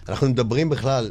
[0.09, 1.11] אנחנו מדברים בכלל,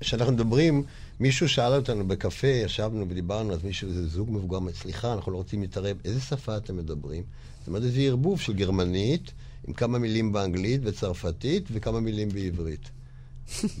[0.00, 0.82] כשאנחנו מדברים,
[1.20, 5.60] מישהו שאל אותנו בקפה, ישבנו ודיברנו, אז מישהו, איזה זוג מבוגר, סליחה, אנחנו לא רוצים
[5.60, 7.22] להתערב, איזה שפה אתם מדברים?
[7.58, 9.32] זאת אומרת, איזה ערבוב של גרמנית,
[9.68, 12.90] עם כמה מילים באנגלית וצרפתית וכמה מילים בעברית.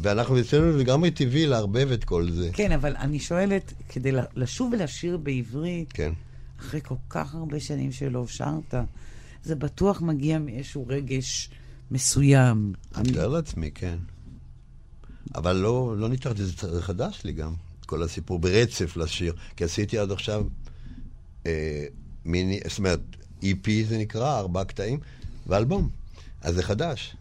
[0.02, 2.50] ואנחנו אצלנו לגמרי טבעי לערבב את כל זה.
[2.52, 6.12] כן, אבל אני שואלת, כדי לשוב ולשיר בעברית, כן.
[6.60, 8.74] אחרי כל כך הרבה שנים שלא שרת,
[9.44, 11.50] זה בטוח מגיע מאיזשהו רגש
[11.90, 12.72] מסוים.
[12.96, 13.96] אני מתאר לעצמי, כן.
[15.34, 17.54] אבל לא, לא ניתחתי, זה זה חדש לי גם,
[17.86, 19.34] כל הסיפור, ברצף לשיר.
[19.56, 20.44] כי עשיתי עד עכשיו
[21.46, 21.84] אה,
[22.24, 23.00] מיני, זאת אומרת,
[23.42, 24.98] EP זה נקרא, ארבעה קטעים,
[25.46, 25.88] ואלבום.
[26.42, 27.16] אז זה חדש.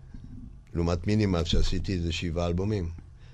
[0.73, 2.89] לעומת מינימל, שעשיתי איזה שבעה אלבומים.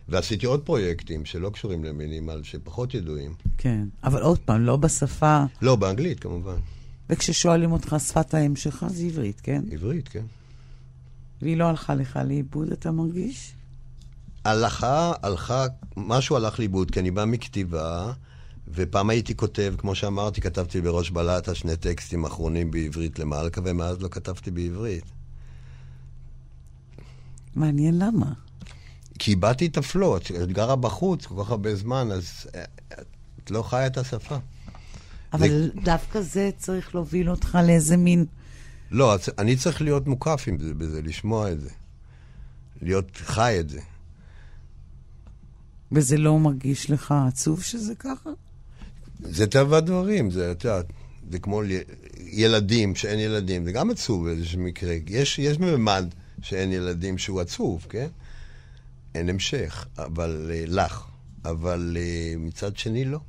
[0.09, 3.33] ועשיתי עוד פרויקטים שלא קשורים למינימל, שפחות ידועים.
[3.57, 6.55] כן, אבל עוד פעם, לא בשפה, לא, באנגלית כמובן.
[7.09, 9.63] וכששואלים אותך שפת האם שלך, זה עברית, כן?
[9.71, 10.25] עברית, כן.
[11.41, 13.53] והיא לא הלכה לך לאיבוד, אתה מרגיש?
[14.45, 15.65] הלכה, הלכה,
[15.97, 18.13] משהו הלך לאיבוד, כי אני בא מכתיבה,
[18.67, 24.07] ופעם הייתי כותב, כמו שאמרתי, כתבתי בראש בלטה שני טקסטים אחרונים בעברית למלכה, ומאז לא
[24.07, 25.03] כתבתי בעברית.
[27.55, 28.33] מעניין למה.
[29.19, 32.63] כי איבדתי את הפלו, את גרה בחוץ כל כך הרבה זמן, אז אה,
[33.43, 34.37] את לא חיה את השפה.
[35.33, 38.25] אבל דווקא זה צריך להוביל אותך לאיזה מין...
[38.91, 41.69] לא, אני צריך להיות מוקף עם זה, בזה, לשמוע את זה.
[42.81, 43.79] להיות חי את זה.
[45.91, 48.29] וזה לא מרגיש לך עצוב שזה ככה?
[49.19, 50.85] זה טבע הדברים, זה, את יודעת,
[51.31, 51.61] זה כמו
[52.31, 54.93] ילדים, שאין ילדים, זה גם עצוב באיזשהו מקרה.
[55.07, 56.13] יש, יש ממד
[56.45, 58.07] שאין ילדים שהוא עצוב, כן?
[59.15, 61.03] אין המשך, אבל אה, לך.
[61.45, 63.19] אבל אה, מצד שני, לא.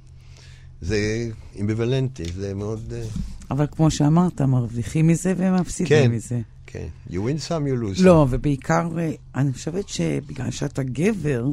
[0.81, 1.29] זה
[1.61, 2.93] אמביוולנטי, זה מאוד...
[2.93, 3.05] אה,
[3.51, 6.11] אבל כמו שאמרת, מרוויחים מזה ומפסידים כן.
[6.11, 6.41] מזה.
[6.67, 6.87] כן.
[7.11, 8.05] You win some, you lose some.
[8.05, 8.89] לא, ובעיקר,
[9.35, 11.45] אני חושבת שבגלל שאתה גבר,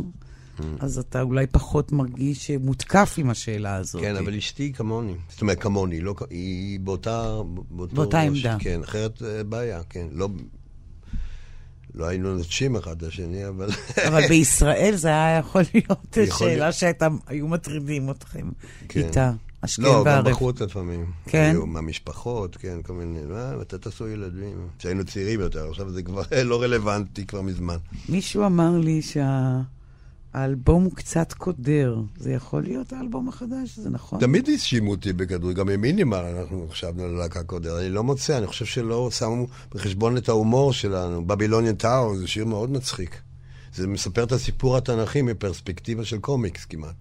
[0.59, 0.63] Mm.
[0.79, 4.01] אז אתה אולי פחות מרגיש מותקף עם השאלה הזאת.
[4.01, 5.13] כן, אבל אשתי כמוני.
[5.29, 7.41] זאת אומרת, כמוני, לא, היא באותה...
[7.69, 8.57] באותו באותה ראש, עמדה.
[8.59, 10.07] כן, אחרת בעיה, כן.
[10.11, 10.29] לא,
[11.95, 13.69] לא היינו נוטשים אחד את השני, אבל...
[14.07, 16.71] אבל בישראל זה היה יכול להיות יכול שאלה.
[16.71, 18.49] שהיו מטרידים אתכם
[18.89, 18.99] כן.
[18.99, 19.31] איתה,
[19.63, 20.29] השכם לא, גם והערב.
[20.29, 21.05] בחוץ לפעמים.
[21.25, 21.49] כן?
[21.51, 24.67] היו מהמשפחות, כן, כל מיני, מה, מתי תעשו ילדים?
[24.79, 27.77] כשהיינו צעירים יותר, עכשיו זה כבר לא רלוונטי כבר מזמן.
[28.09, 29.82] מישהו אמר לי שהאלבום
[30.65, 32.01] הוא קצת קודר.
[32.17, 33.79] זה יכול להיות האלבום החדש?
[33.79, 34.19] זה נכון?
[34.19, 37.79] תמיד האשימו אותי בכדורגל, גם במינימל אנחנו חשבנו על להקה קודר.
[37.79, 41.27] אני לא מוצא, אני חושב שלא שמו בחשבון את ההומור שלנו.
[41.27, 43.21] בבילוניאן טאור זה שיר מאוד מצחיק.
[43.75, 46.95] זה מספר את הסיפור התנ"כי מפרספקטיבה של קומיקס כמעט.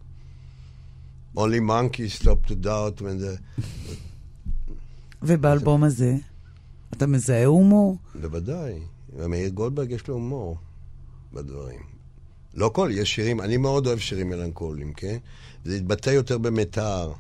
[1.37, 3.63] Only monkey stop to doubt when the...
[5.23, 6.17] ובאלבום הזה,
[6.93, 7.97] אתה מזהה הומור?
[8.21, 8.81] בוודאי.
[9.17, 10.57] ומאיר גולדברג יש לו הומור
[11.33, 11.92] בדברים.
[12.55, 15.17] לא כל, יש שירים, אני מאוד אוהב שירים מלנכוליים, כן?
[15.65, 17.13] זה התבטא יותר במיתר.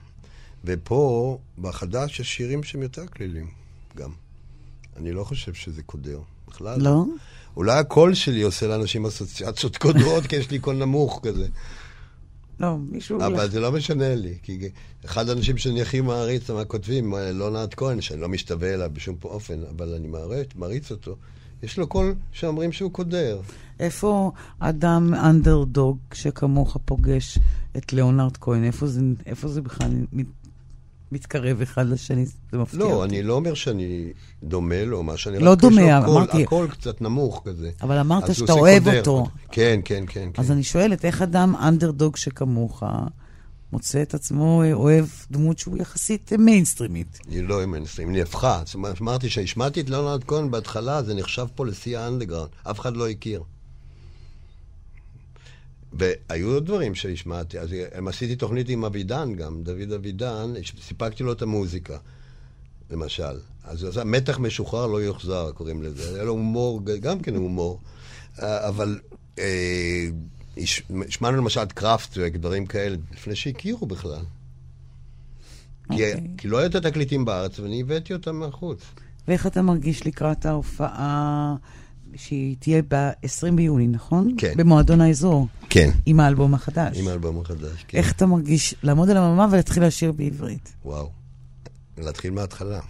[0.64, 3.50] ופה, בחדש, יש שירים שהם יותר כלילים,
[3.96, 4.10] גם.
[4.96, 6.80] אני לא חושב שזה קודר, בכלל.
[6.80, 7.04] לא?
[7.56, 11.46] אולי הקול שלי עושה לאנשים אסוציאציות קודרות, כי יש לי קול נמוך כזה.
[12.60, 13.20] לא, מישהו...
[13.20, 14.68] אבל זה לא משנה לי, כי
[15.04, 19.62] אחד האנשים שאני הכי מעריץ, מה כותבים, לאונרד כהן, שאני לא משתווה אליו בשום אופן,
[19.76, 21.16] אבל אני מעריץ, מעריץ אותו.
[21.62, 23.40] יש לו קול שאומרים שהוא קודר.
[23.80, 27.38] איפה אדם אנדרדוג שכמוך פוגש
[27.76, 28.64] את ליאונרד כהן?
[28.64, 30.26] איפה זה, איפה זה בכלל מת,
[31.12, 32.26] מתקרב אחד לשני?
[32.26, 33.08] זה מפתיע לא, אותי.
[33.08, 34.12] אני לא אומר שאני
[34.44, 37.70] דומה לו, מה שאני לא דומה, יש לו קול- אמרתי- הקול קצת נמוך כזה.
[37.82, 38.98] אבל אמרת שאתה אוהב קודר.
[38.98, 39.26] אותו.
[39.50, 40.28] כן, כן, כן.
[40.34, 40.40] כן.
[40.42, 42.82] אז אני שואלת, איך אדם אנדרדוג שכמוך
[43.72, 47.18] מוצא את עצמו אה, אוהב דמות שהוא יחסית אה, מיינסטרימית?
[47.28, 48.62] היא לא מיינסטרים, היא נהפכה.
[48.64, 52.50] זאת אומרת, אמרתי שהשמעתי את ליאונרד כהן בהתחלה, זה נחשב פה לשיא האנדרגראונד.
[52.62, 53.42] אף אחד לא הכיר.
[55.92, 61.32] והיו עוד דברים שהשמעתי, אז הם עשיתי תוכנית עם אבידן גם, דוד אבידן, סיפקתי לו
[61.32, 61.96] את המוזיקה,
[62.90, 63.38] למשל.
[63.64, 66.14] אז הוא מתח משוחרר לא יוחזר, קוראים לזה.
[66.14, 67.80] היה לו הומור, גם כן הומור.
[68.42, 68.98] אה, אבל
[69.38, 70.06] אה,
[70.56, 74.24] השמענו למשל את קראפטווק, דברים כאלה, לפני שהכירו בכלל.
[75.86, 76.26] כי, אוקיי.
[76.38, 78.80] כי לא היו את התקליטים בארץ, ואני הבאתי אותם מהחוץ.
[79.28, 81.54] ואיך אתה מרגיש לקראת ההופעה
[82.16, 84.34] שהיא תהיה ב-20 ביוני, נכון?
[84.38, 84.52] כן.
[84.56, 85.90] במועדון האזור, כן.
[86.06, 86.98] עם האלבום החדש.
[86.98, 87.98] עם האלבום החדש, כן.
[87.98, 90.72] איך אתה מרגיש לעמוד על הבמה ולהתחיל לשיר בעברית?
[90.84, 91.10] וואו.
[91.98, 92.80] להתחיל מההתחלה.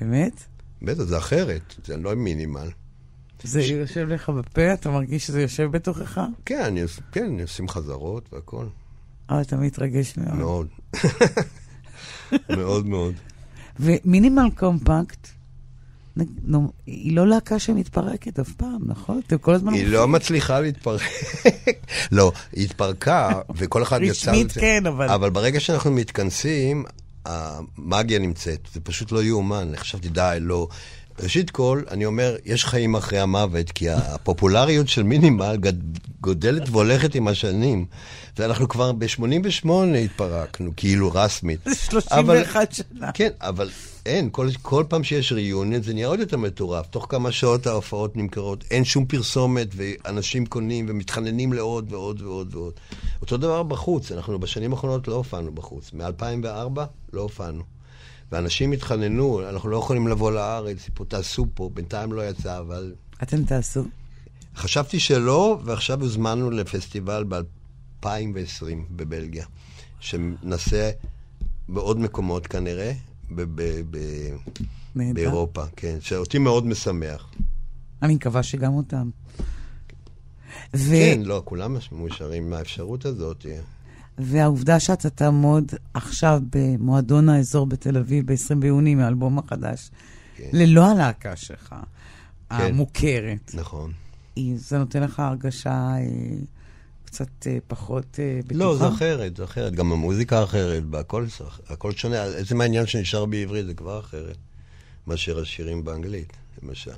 [0.00, 0.44] באמת?
[0.82, 2.68] בטח, זה אחרת, זה לא מינימל.
[3.42, 4.72] זה יושב לך בפה?
[4.74, 6.20] אתה מרגיש שזה יושב בתוכך?
[6.44, 6.80] כן, אני,
[7.12, 8.66] כן, אני עושים חזרות והכל.
[9.30, 10.36] אבל אתה מתרגש מאוד.
[10.36, 10.66] מאוד.
[12.58, 13.14] מאוד מאוד.
[13.80, 15.28] ומינימל קומפקט,
[16.44, 19.20] נו, היא לא להקה שמתפרקת אף פעם, נכון?
[19.26, 19.72] אתם כל הזמן...
[19.72, 21.00] היא לא מצליחה להתפרק.
[22.12, 24.10] לא, היא התפרקה, וכל אחד יצא...
[24.30, 24.52] רשמית.
[24.52, 26.84] כן, אבל- אבל ברגע שאנחנו מתכנסים,
[27.24, 28.68] המאגיה נמצאת.
[28.72, 29.72] זה פשוט לא יאומן.
[29.76, 30.68] חשבתי, די, לא.
[31.22, 37.14] ראשית כל, אני אומר, יש חיים אחרי המוות, כי הפופולריות של מינימל גד- גודלת והולכת
[37.14, 37.84] עם השנים.
[38.38, 39.68] ואנחנו כבר ב-88
[40.04, 41.60] התפרקנו, כאילו רסמית.
[41.64, 43.12] זה 31 שנה.
[43.12, 43.70] כן, אבל
[44.06, 46.86] אין, כל, כל פעם שיש ריאיוניון זה נהיה עוד יותר מטורף.
[46.86, 52.72] תוך כמה שעות ההופעות נמכרות, אין שום פרסומת, ואנשים קונים ומתחננים לעוד ועוד ועוד ועוד.
[53.20, 55.90] אותו דבר בחוץ, אנחנו בשנים האחרונות לא הופענו בחוץ.
[55.92, 56.80] מ-2004
[57.12, 57.62] לא הופענו.
[58.32, 62.94] ואנשים התחננו, אנחנו לא יכולים לבוא לארץ, פה תעשו פה, בינתיים לא יצא, אבל...
[63.22, 63.84] אתם תעשו.
[64.56, 68.06] חשבתי שלא, ועכשיו הוזמנו לפסטיבל ב-2020
[68.90, 69.46] בבלגיה,
[70.00, 70.90] שנעשה
[71.68, 72.92] בעוד מקומות כנראה,
[73.30, 74.34] ב- ב- ב-.
[74.94, 77.30] באירופה, כן, שאותי מאוד משמח.
[78.02, 79.10] אני מקווה שגם אותם.
[80.76, 83.46] ו- כן, לא, כולם מאושרים מהאפשרות הזאת.
[84.18, 89.90] והעובדה שאתה תעמוד עכשיו במועדון האזור בתל אביב ב-20 ביוני מהאלבום החדש,
[90.36, 90.48] כן.
[90.52, 91.74] ללא הלהקה שלך,
[92.50, 93.92] המוכרת, נכון.
[94.56, 96.04] זה נותן לך הרגשה אה,
[97.04, 98.64] קצת אה, פחות אה, בטוחה?
[98.64, 99.74] לא, זה אחרת, זה אחרת.
[99.74, 101.26] גם המוזיקה אחרת, והכל
[101.68, 102.22] הכל שונה.
[102.22, 104.36] עצם העניין שנשאר בעברית זה כבר אחרת
[105.06, 106.90] מאשר השירים באנגלית, למשל.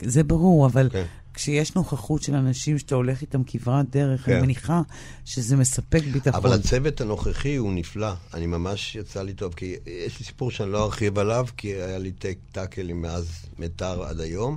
[0.00, 1.04] זה ברור, אבל כן.
[1.38, 4.32] כשיש נוכחות של אנשים שאתה הולך איתם כברת דרך, כן.
[4.32, 4.82] אני מניחה
[5.24, 6.34] שזה מספק ביטחון.
[6.34, 8.12] אבל הצוות הנוכחי הוא נפלא.
[8.34, 11.98] אני ממש יצא לי טוב, כי יש לי סיפור שאני לא ארחיב עליו, כי היה
[11.98, 13.28] לי טק טאקלים מאז
[13.58, 14.56] מיתר עד היום,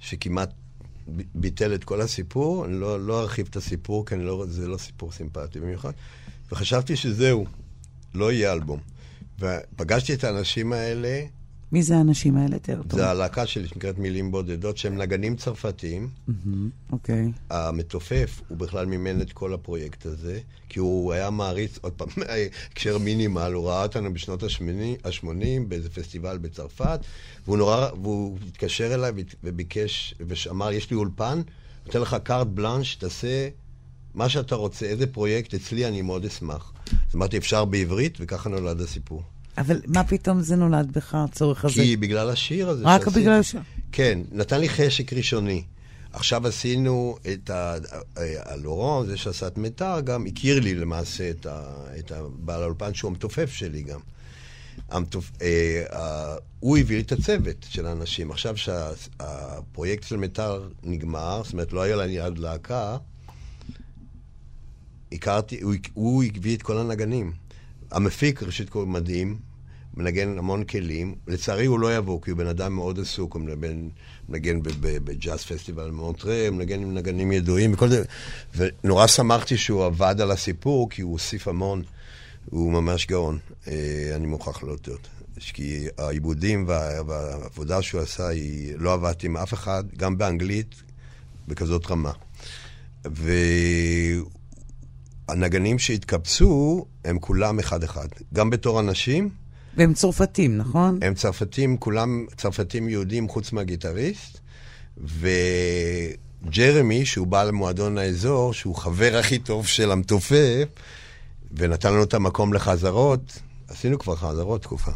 [0.00, 0.50] שכמעט
[1.34, 2.64] ביטל את כל הסיפור.
[2.64, 5.92] אני לא, לא ארחיב את הסיפור, כי אני לא, זה לא סיפור סימפטי במיוחד.
[6.52, 7.46] וחשבתי שזהו,
[8.14, 8.80] לא יהיה אלבום.
[9.38, 11.20] ופגשתי את האנשים האלה,
[11.74, 12.58] מי זה האנשים האלה?
[12.58, 12.76] טוב.
[12.96, 16.08] זה הלהקה שלי שנקראת מילים בודדות, שהם נגנים צרפתיים.
[16.28, 17.32] מהמם, אוקיי.
[17.50, 22.08] המתופף, הוא בכלל מימן את כל הפרויקט הזה, כי הוא היה מעריץ, עוד פעם,
[22.70, 25.28] הקשר מינימל, הוא ראה אותנו בשנות ה-80
[25.68, 27.00] באיזה פסטיבל בצרפת,
[27.44, 29.12] והוא נורא, והוא התקשר אליי
[29.44, 31.42] וביקש, ואמר, יש לי אולפן,
[31.86, 33.48] נותן לך קארט בלאנש, תעשה
[34.14, 36.72] מה שאתה רוצה, איזה פרויקט אצלי, אני מאוד אשמח.
[36.86, 39.22] אז אמרתי, אפשר בעברית, וככה נולד הסיפור.
[39.58, 41.82] אבל מה פתאום זה נולד בך, הצורך הזה?
[41.82, 43.20] כי בגלל השיר הזה רק שעשיתי.
[43.20, 43.56] בגלל ש...
[43.92, 45.64] כן, נתן לי חשק ראשוני.
[46.12, 47.74] עכשיו עשינו את ה...
[48.44, 51.62] הלורון, זה שעשה את מיתר, גם הכיר לי למעשה את, ה...
[51.98, 54.00] את הבעל האולפן, שהוא המתופף שלי גם.
[54.90, 55.30] המתופ...
[55.42, 58.30] אה, אה, הוא הביא לי את הצוות של האנשים.
[58.30, 62.96] עכשיו שהפרויקט של מיתר נגמר, זאת אומרת, לא היה לי עד להקה,
[65.12, 67.32] הכרתי, הוא, הוא הביא את כל הנגנים.
[67.90, 69.36] המפיק, ראשית כל מדהים,
[69.96, 71.14] מנגן המון כלים.
[71.26, 73.88] לצערי הוא לא יבוא, כי הוא בן אדם מאוד עסוק, הוא מנגן,
[74.28, 78.04] מנגן בג'אז פסטיבל מונטרה, מנגן עם נגנים ידועים וכל זה.
[78.56, 81.82] ונורא שמחתי שהוא עבד על הסיפור, כי הוא הוסיף המון.
[82.50, 83.72] הוא ממש גאון, אה,
[84.14, 85.08] אני מוכרח להודות.
[85.52, 90.74] כי העיבודים וה- והעבודה שהוא עשה, היא לא עבדתי עם אף אחד, גם באנגלית,
[91.48, 92.12] בכזאת רמה.
[95.28, 98.08] והנגנים שהתקבצו, הם כולם אחד-אחד.
[98.34, 99.30] גם בתור אנשים,
[99.76, 100.98] והם צרפתים, נכון?
[101.02, 104.38] הם צרפתים, כולם צרפתים יהודים חוץ מהגיטריסט,
[106.46, 110.68] וג'רמי, שהוא בא למועדון האזור, שהוא חבר הכי טוב של המתופף,
[111.52, 114.92] ונתן לנו את המקום לחזרות, עשינו כבר חזרות תקופה,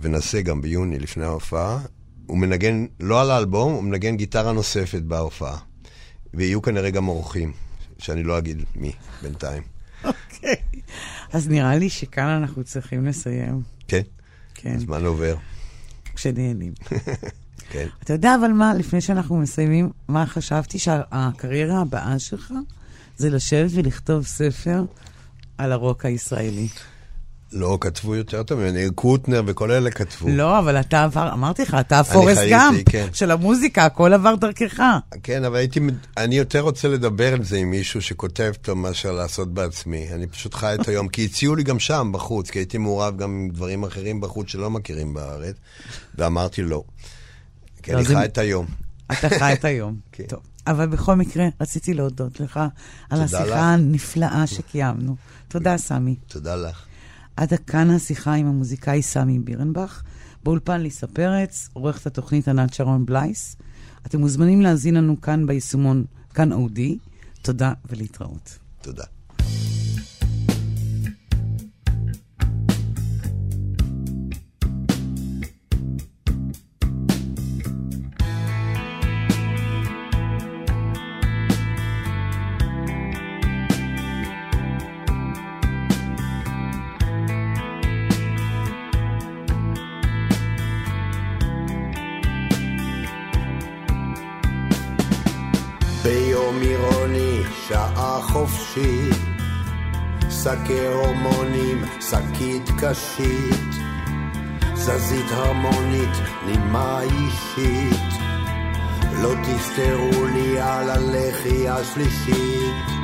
[0.00, 1.78] ונעשה גם ביוני לפני ההופעה.
[2.26, 5.58] הוא מנגן, לא על האלבום, הוא מנגן גיטרה נוספת בהופעה.
[6.34, 7.52] ויהיו כנראה גם אורחים,
[7.98, 8.92] שאני לא אגיד מי
[9.22, 9.62] בינתיים.
[10.04, 10.54] אוקיי.
[11.32, 13.62] אז נראה לי שכאן אנחנו צריכים לסיים.
[13.88, 14.02] כן?
[14.54, 15.36] כן, הזמן עובר.
[16.14, 16.72] כשנהנים.
[17.70, 17.86] כן.
[18.02, 22.52] אתה יודע אבל מה, לפני שאנחנו מסיימים, מה חשבתי שהקריירה הבאה שלך
[23.16, 24.84] זה לשבת ולכתוב ספר
[25.58, 26.68] על הרוק הישראלי.
[27.52, 30.28] לא, כתבו יותר טוב ממני, קוטנר וכל אלה כתבו.
[30.28, 33.06] לא, אבל אתה עבר, אמרתי לך, אתה הפורסט גם כן.
[33.12, 34.82] של המוזיקה, הכל עבר דרכך.
[35.22, 35.80] כן, אבל הייתי,
[36.16, 40.08] אני יותר רוצה לדבר על זה עם מישהו שכותב טוב מאשר לעשות בעצמי.
[40.12, 43.30] אני פשוט חי את היום, כי הציעו לי גם שם, בחוץ, כי הייתי מעורב גם
[43.30, 45.56] עם דברים אחרים בחוץ שלא מכירים בארץ,
[46.18, 46.82] ואמרתי לא.
[47.82, 48.66] כי לא, אני זה- חי את היום.
[49.12, 49.96] אתה חי את היום.
[50.12, 50.24] כן.
[50.28, 50.40] טוב.
[50.66, 52.60] אבל בכל מקרה, רציתי להודות לך
[53.10, 53.60] על השיחה.
[53.60, 55.16] הנפלאה שקיימנו.
[55.48, 56.14] תודה, סמי.
[56.28, 56.84] תודה לך.
[57.38, 60.02] עד כאן השיחה עם המוזיקאי סמי בירנבך.
[60.44, 63.56] באולפן ליסה פרץ, עורכת התוכנית ענת שרון בלייס.
[64.06, 66.98] אתם מוזמנים להאזין לנו כאן ביישומון, כאן אודי.
[67.42, 68.58] תודה ולהתראות.
[68.82, 69.04] תודה.
[96.48, 99.16] ביום עירוני, שעה חופשית,
[100.30, 103.74] שקי הורמונים, שקית קשית,
[104.74, 106.08] זזית הרמונית,
[106.46, 108.12] נימה אישית,
[109.22, 112.97] לא תסתרו לי על הלחי השלישית.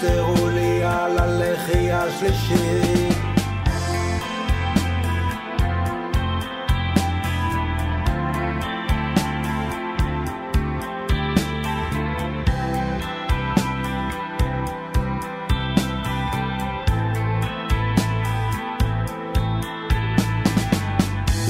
[0.00, 3.14] תסתרו לי על הלחי השלישית.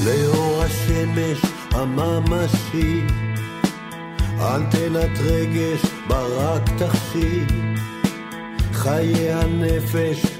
[0.05, 1.41] לאור השמש
[1.73, 3.01] הממשי,
[4.39, 5.90] אנטנת רגש
[8.83, 10.30] חיי הנפש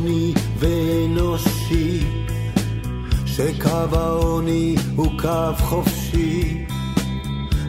[0.00, 2.00] אירוני ואנושי,
[3.26, 6.66] שקו העוני הוא קו חופשי,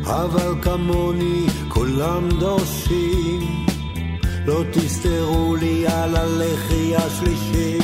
[0.03, 3.65] אבל כמוני כולם דורשים,
[4.45, 7.77] לא תסתרו לי על הלחי השלישי.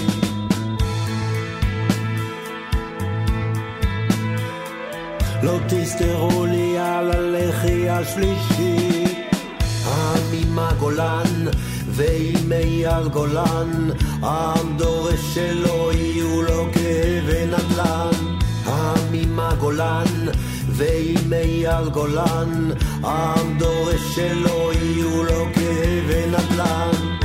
[5.44, 9.06] לא תסתרו לי על הלחי השלישי.
[9.86, 11.48] העם מהגולן
[11.98, 13.90] ועם אייל גולן,
[14.22, 18.38] העם דורש שלא יהיו לו כאבי נדל"ן.
[18.66, 20.26] העם עם הגולן
[20.68, 22.70] ועם אייל גולן,
[23.04, 27.17] העם דורש שלא יהיו לו כאבי נדל"ן.